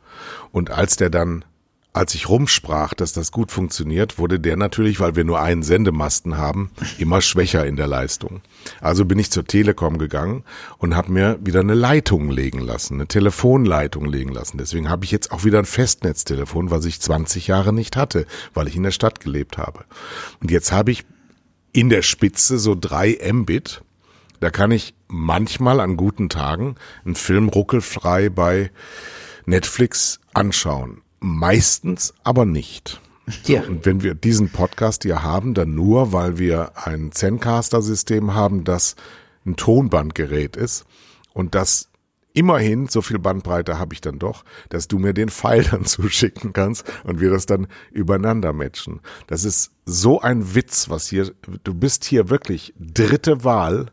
[0.51, 1.45] Und als der dann,
[1.93, 6.38] als ich rumsprach, dass das gut funktioniert, wurde der natürlich, weil wir nur einen Sendemasten
[6.38, 8.41] haben, immer schwächer in der Leistung.
[8.80, 10.43] Also bin ich zur Telekom gegangen
[10.78, 14.57] und habe mir wieder eine Leitung legen lassen, eine Telefonleitung legen lassen.
[14.57, 18.68] Deswegen habe ich jetzt auch wieder ein Festnetztelefon, was ich 20 Jahre nicht hatte, weil
[18.68, 19.86] ich in der Stadt gelebt habe.
[20.41, 21.05] Und jetzt habe ich
[21.72, 23.82] in der Spitze so drei Mbit.
[24.40, 28.72] Da kann ich manchmal an guten Tagen einen Film ruckelfrei bei
[29.46, 31.02] Netflix anschauen.
[31.20, 33.02] Meistens aber nicht.
[33.46, 33.62] Ja.
[33.64, 38.96] Und wenn wir diesen Podcast hier haben, dann nur, weil wir ein Zencaster-System haben, das
[39.46, 40.86] ein Tonbandgerät ist
[41.34, 41.90] und das
[42.34, 46.54] immerhin, so viel Bandbreite habe ich dann doch, dass du mir den Pfeil dann zuschicken
[46.54, 49.02] kannst und wir das dann übereinander matchen.
[49.28, 51.32] Das ist so ein Witz, was hier,
[51.64, 53.88] du bist hier wirklich dritte Wahl,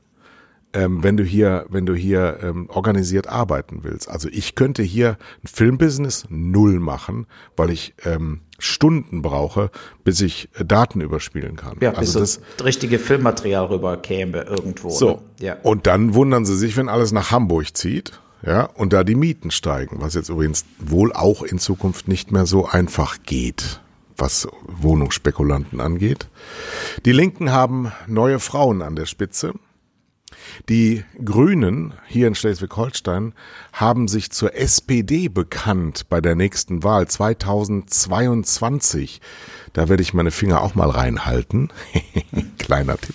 [0.72, 4.11] ähm, wenn du hier, wenn du hier ähm, organisiert arbeiten willst.
[4.11, 7.26] Also ich könnte hier ein Filmbusiness null machen,
[7.57, 9.70] weil ich ähm, Stunden brauche,
[10.05, 11.78] bis ich äh, Daten überspielen kann.
[11.80, 14.91] Ja, bis also das, das richtige Filmmaterial rüberkäme irgendwo.
[14.91, 15.11] So.
[15.11, 15.47] Ne?
[15.47, 15.57] Ja.
[15.62, 19.51] Und dann wundern sie sich, wenn alles nach Hamburg zieht ja, und da die Mieten
[19.51, 23.80] steigen, was jetzt übrigens wohl auch in Zukunft nicht mehr so einfach geht.
[24.18, 26.28] was Wohnungsspekulanten angeht.
[27.05, 29.53] Die Linken haben neue Frauen an der Spitze.
[30.68, 33.32] Die Grünen hier in Schleswig-Holstein
[33.72, 39.20] haben sich zur SPD bekannt bei der nächsten Wahl 2022.
[39.77, 41.68] Da werde ich meine Finger auch mal reinhalten.
[42.59, 43.14] Kleiner Tipp.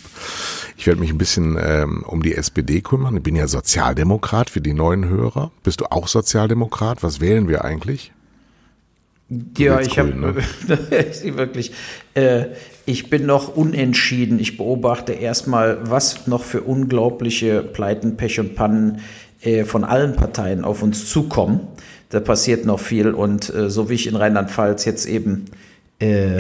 [0.78, 3.18] Ich werde mich ein bisschen ähm, um die SPD kümmern.
[3.18, 5.52] Ich bin ja Sozialdemokrat für die neuen Hörer.
[5.64, 7.02] Bist du auch Sozialdemokrat?
[7.02, 8.12] Was wählen wir eigentlich?
[9.58, 10.36] Ja, ich habe ne?
[11.36, 11.72] wirklich.
[12.14, 12.50] Äh,
[12.86, 14.40] ich bin noch unentschieden.
[14.40, 19.00] Ich beobachte erstmal, was noch für unglaubliche Pleiten, Pech und Pannen
[19.42, 21.62] äh, von allen Parteien auf uns zukommen.
[22.10, 25.46] Da passiert noch viel und äh, so wie ich in Rheinland-Pfalz jetzt eben
[26.02, 26.38] äh,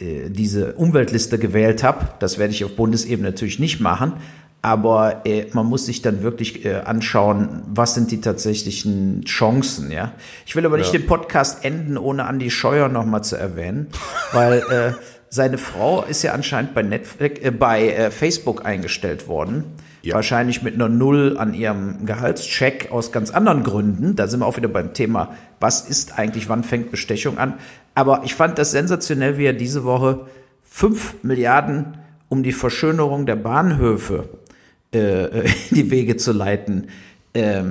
[0.00, 4.14] äh, diese Umweltliste gewählt habe, das werde ich auf Bundesebene natürlich nicht machen,
[4.62, 10.12] aber äh, man muss sich dann wirklich äh, anschauen, was sind die tatsächlichen Chancen, ja.
[10.44, 10.98] Ich will aber nicht ja.
[10.98, 13.88] den Podcast enden, ohne Andi Scheuer nochmal zu erwähnen,
[14.32, 14.92] weil äh,
[15.30, 19.64] seine Frau ist ja anscheinend bei Netflix, äh, bei äh, Facebook eingestellt worden.
[20.02, 20.14] Ja.
[20.14, 24.16] Wahrscheinlich mit einer Null an ihrem Gehaltscheck aus ganz anderen Gründen.
[24.16, 27.54] Da sind wir auch wieder beim Thema, was ist eigentlich, wann fängt Bestechung an?
[27.94, 30.26] Aber ich fand das sensationell, wie er diese Woche
[30.62, 31.98] fünf Milliarden
[32.28, 34.28] um die Verschönerung der Bahnhöfe
[34.94, 36.88] äh, in die Wege zu leiten,
[37.34, 37.64] äh,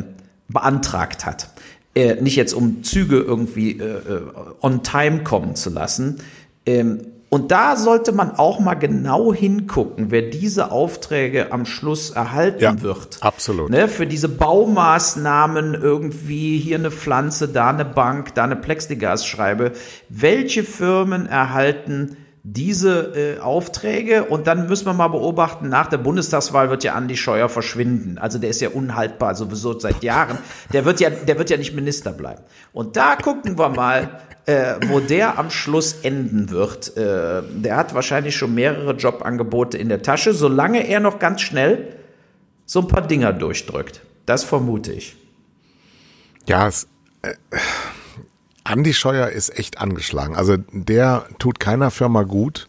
[0.48, 1.50] beantragt hat.
[1.96, 4.22] Äh, nicht jetzt um Züge irgendwie äh, äh,
[4.62, 6.18] on time kommen zu lassen.
[7.30, 12.82] Und da sollte man auch mal genau hingucken, wer diese Aufträge am Schluss erhalten ja,
[12.82, 13.20] wird.
[13.22, 13.70] Absolut.
[13.70, 19.74] Ne, für diese Baumaßnahmen irgendwie hier eine Pflanze, da eine Bank, da eine Plexiglasschreibe.
[20.10, 26.70] Welche Firmen erhalten diese äh, Aufträge und dann müssen wir mal beobachten, nach der Bundestagswahl
[26.70, 28.18] wird ja Andi Scheuer verschwinden.
[28.18, 30.38] Also der ist ja unhaltbar sowieso seit Jahren.
[30.74, 32.42] Der wird ja, der wird ja nicht Minister bleiben.
[32.74, 36.98] Und da gucken wir mal, äh, wo der am Schluss enden wird.
[36.98, 41.96] Äh, der hat wahrscheinlich schon mehrere Jobangebote in der Tasche, solange er noch ganz schnell
[42.66, 44.02] so ein paar Dinger durchdrückt.
[44.26, 45.18] Das vermute ich.
[46.48, 46.88] Ja, es,
[47.22, 47.36] äh,
[48.64, 50.36] Andi Scheuer ist echt angeschlagen.
[50.36, 52.68] Also der tut keiner Firma gut,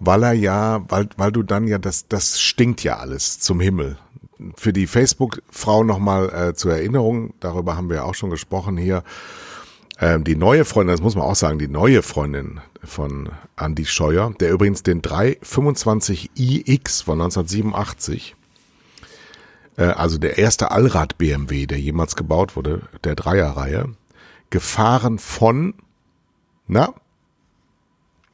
[0.00, 3.98] weil er ja, weil, weil du dann ja, das, das stinkt ja alles zum Himmel.
[4.56, 9.04] Für die Facebook-Frau nochmal äh, zur Erinnerung, darüber haben wir auch schon gesprochen hier.
[10.00, 14.34] Ähm, die neue Freundin, das muss man auch sagen, die neue Freundin von Andy Scheuer,
[14.40, 18.34] der übrigens den 325iX von 1987,
[19.76, 23.94] äh, also der erste Allrad-BMW, der jemals gebaut wurde, der Dreierreihe,
[24.50, 25.74] gefahren von,
[26.66, 26.92] na,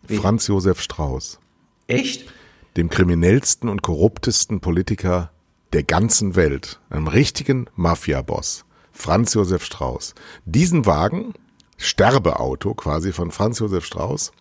[0.07, 0.17] Wie?
[0.17, 1.39] Franz Josef Strauß.
[1.87, 2.33] Echt?
[2.77, 5.31] Dem kriminellsten und korruptesten Politiker
[5.73, 8.65] der ganzen Welt, einem richtigen Mafia-Boss.
[8.93, 10.15] Franz Josef Strauß.
[10.45, 11.35] Diesen Wagen
[11.81, 14.33] Sterbeauto quasi von Franz Josef Strauß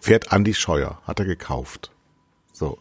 [0.00, 1.90] fährt Andi Scheuer, hat er gekauft.
[2.52, 2.78] So.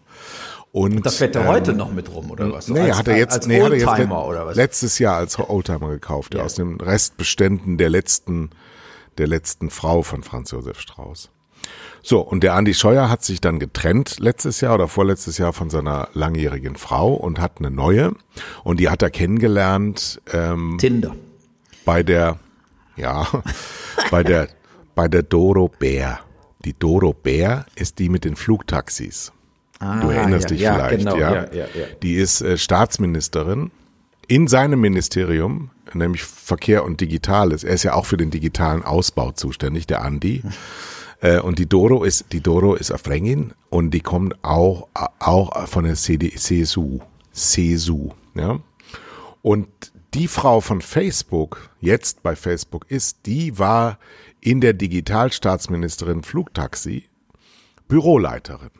[0.72, 2.66] Und, das fährt er ähm, heute noch mit rum, oder was?
[2.66, 4.56] So nee, als, hat er jetzt, als nee, hat er jetzt oder was?
[4.56, 6.44] letztes Jahr als Oldtimer gekauft, ja.
[6.44, 8.50] aus den Restbeständen der letzten,
[9.18, 11.30] der letzten Frau von Franz Josef Strauß.
[12.02, 15.70] So, und der Andi Scheuer hat sich dann getrennt letztes Jahr oder vorletztes Jahr von
[15.70, 18.14] seiner langjährigen Frau und hat eine neue.
[18.64, 20.22] Und die hat er kennengelernt.
[20.32, 21.16] Ähm, Tinder.
[21.84, 22.38] Bei der,
[22.96, 23.28] ja,
[24.12, 24.50] bei der,
[24.96, 26.20] bei der Doro Bär.
[26.64, 29.32] Die Doro Bär ist die mit den Flugtaxis.
[29.80, 31.54] Ah, du erinnerst ja, dich ja, vielleicht, genau, ja?
[31.54, 31.66] ja?
[32.02, 33.72] Die ist äh, Staatsministerin
[34.28, 37.64] in seinem Ministerium, nämlich Verkehr und Digitales.
[37.64, 40.44] Er ist ja auch für den digitalen Ausbau zuständig, der Andi.
[41.22, 44.88] Äh, und die Doro ist, die Doro ist Afrengin und die kommt auch,
[45.20, 47.00] auch von der CD, CSU.
[47.32, 48.60] CSU, ja.
[49.42, 49.68] Und
[50.16, 54.00] die Frau von Facebook, jetzt bei Facebook ist, die war
[54.40, 57.04] in der Digitalstaatsministerin Flugtaxi
[57.90, 58.72] Büroleiterin.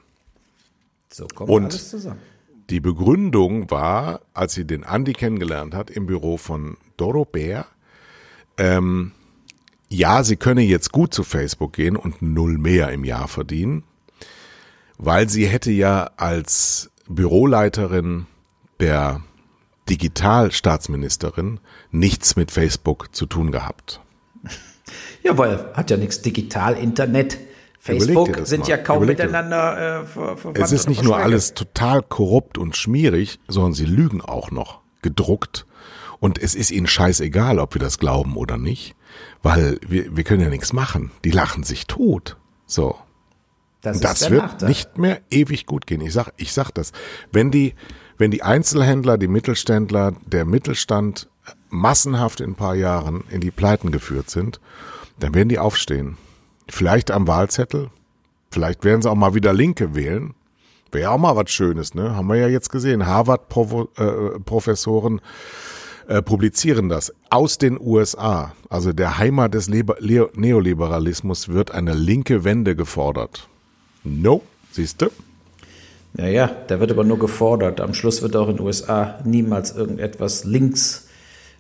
[1.12, 2.22] So kommt Und alles zusammen.
[2.70, 7.66] Die Begründung war, als sie den Andi kennengelernt hat im Büro von Doro Bär,
[8.58, 9.12] ähm,
[9.90, 13.84] ja, sie könne jetzt gut zu Facebook gehen und null mehr im Jahr verdienen,
[14.98, 18.26] weil sie hätte ja als Büroleiterin
[18.80, 19.22] der
[19.90, 21.60] Digitalstaatsministerin
[21.92, 24.02] nichts mit Facebook zu tun gehabt.
[25.24, 27.38] Ja, weil hat ja nichts Digital, Internet.
[27.80, 28.70] Facebook sind mal.
[28.70, 30.60] ja kaum Überleg miteinander äh, ver verwandt.
[30.60, 35.66] Es ist nicht nur alles total korrupt und schmierig, sondern sie lügen auch noch, gedruckt.
[36.20, 38.96] Und es ist ihnen scheißegal, ob wir das glauben oder nicht,
[39.44, 41.12] weil wir, wir können ja nichts machen.
[41.24, 42.38] Die lachen sich tot.
[42.66, 42.96] So.
[43.82, 44.70] Das, das wird Nachteil.
[44.70, 46.02] nicht mehr ewig gut gehen.
[46.02, 46.92] Ich sag, ich sag das.
[47.32, 47.76] Wenn die,
[48.18, 51.28] wenn die Einzelhändler, die Mittelständler, der Mittelstand
[51.70, 54.60] massenhaft in ein paar Jahren in die Pleiten geführt sind,
[55.20, 56.18] dann werden die aufstehen.
[56.68, 57.90] Vielleicht am Wahlzettel.
[58.52, 60.34] Vielleicht werden sie auch mal wieder Linke wählen.
[60.92, 62.16] Wäre auch mal was Schönes, ne?
[62.16, 63.06] Haben wir ja jetzt gesehen.
[63.06, 65.20] Harvard-Professoren
[66.08, 68.54] äh, publizieren das aus den USA.
[68.70, 73.48] Also der Heimat des Leber Leo Neoliberalismus wird eine linke Wende gefordert.
[74.04, 74.42] No,
[74.72, 75.02] siehst
[76.16, 76.24] du?
[76.24, 77.82] Ja, ja, da wird aber nur gefordert.
[77.82, 81.08] Am Schluss wird auch in den USA niemals irgendetwas links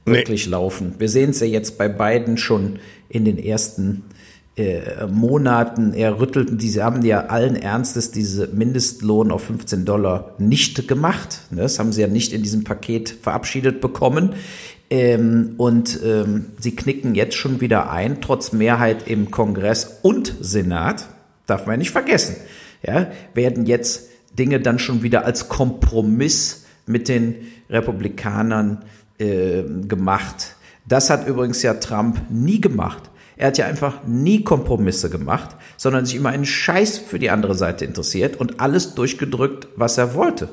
[0.05, 0.51] wirklich nee.
[0.51, 0.95] laufen.
[0.99, 2.79] Wir sehen es ja jetzt bei beiden schon
[3.09, 4.03] in den ersten
[4.55, 5.93] äh, Monaten.
[5.93, 11.41] Er rüttelt, diese haben ja allen Ernstes diese Mindestlohn auf 15 Dollar nicht gemacht.
[11.51, 11.63] Ne?
[11.63, 14.35] Das haben sie ja nicht in diesem Paket verabschiedet bekommen.
[14.89, 21.09] Ähm, und ähm, sie knicken jetzt schon wieder ein, trotz Mehrheit im Kongress und Senat.
[21.47, 22.35] Darf man nicht vergessen.
[22.85, 27.35] Ja, werden jetzt Dinge dann schon wieder als Kompromiss mit den
[27.69, 28.83] Republikanern
[29.17, 30.55] äh, gemacht.
[30.87, 33.09] Das hat übrigens ja Trump nie gemacht.
[33.37, 37.55] Er hat ja einfach nie Kompromisse gemacht, sondern sich immer einen Scheiß für die andere
[37.55, 40.49] Seite interessiert und alles durchgedrückt, was er wollte.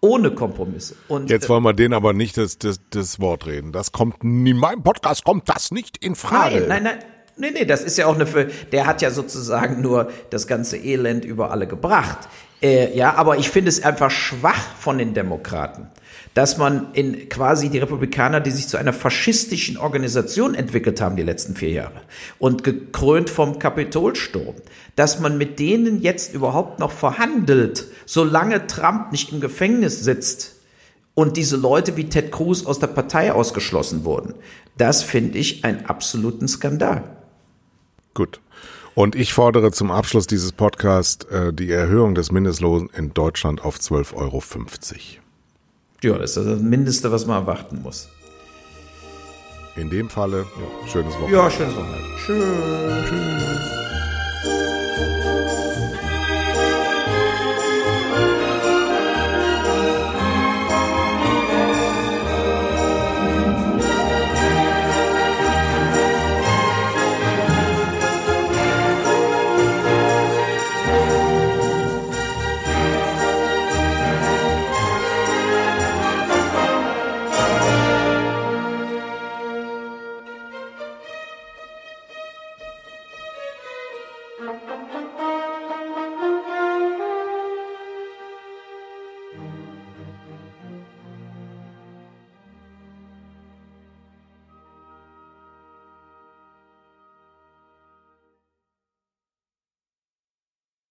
[0.00, 0.96] Ohne Kompromisse.
[1.08, 3.72] Und, Jetzt wollen wir den aber nicht das, das, das Wort reden.
[3.72, 6.66] Das kommt in meinem Podcast kommt das nicht in Frage.
[6.68, 6.98] Nein, nein, nein.
[7.36, 8.26] Nee, nee, das ist ja auch eine,
[8.70, 12.28] der hat ja sozusagen nur das ganze Elend über alle gebracht.
[12.62, 15.88] Äh, ja, aber ich finde es einfach schwach von den Demokraten,
[16.32, 21.22] dass man in quasi die Republikaner, die sich zu einer faschistischen Organisation entwickelt haben die
[21.22, 22.02] letzten vier Jahre
[22.38, 24.54] und gekrönt vom Kapitolsturm,
[24.94, 30.54] dass man mit denen jetzt überhaupt noch verhandelt, solange Trump nicht im Gefängnis sitzt
[31.14, 34.34] und diese Leute wie Ted Cruz aus der Partei ausgeschlossen wurden.
[34.78, 37.23] Das finde ich einen absoluten Skandal.
[38.14, 38.40] Gut.
[38.94, 43.76] Und ich fordere zum Abschluss dieses Podcasts äh, die Erhöhung des Mindestlohns in Deutschland auf
[43.76, 44.42] 12,50 Euro.
[46.02, 48.08] Ja, das ist das Mindeste, was man erwarten muss.
[49.76, 51.36] In dem Falle, ja, schönes Wochenende.
[51.36, 52.08] Ja, schönes Wochenende.
[52.24, 53.08] Tschüss.
[53.08, 54.13] Tschüss.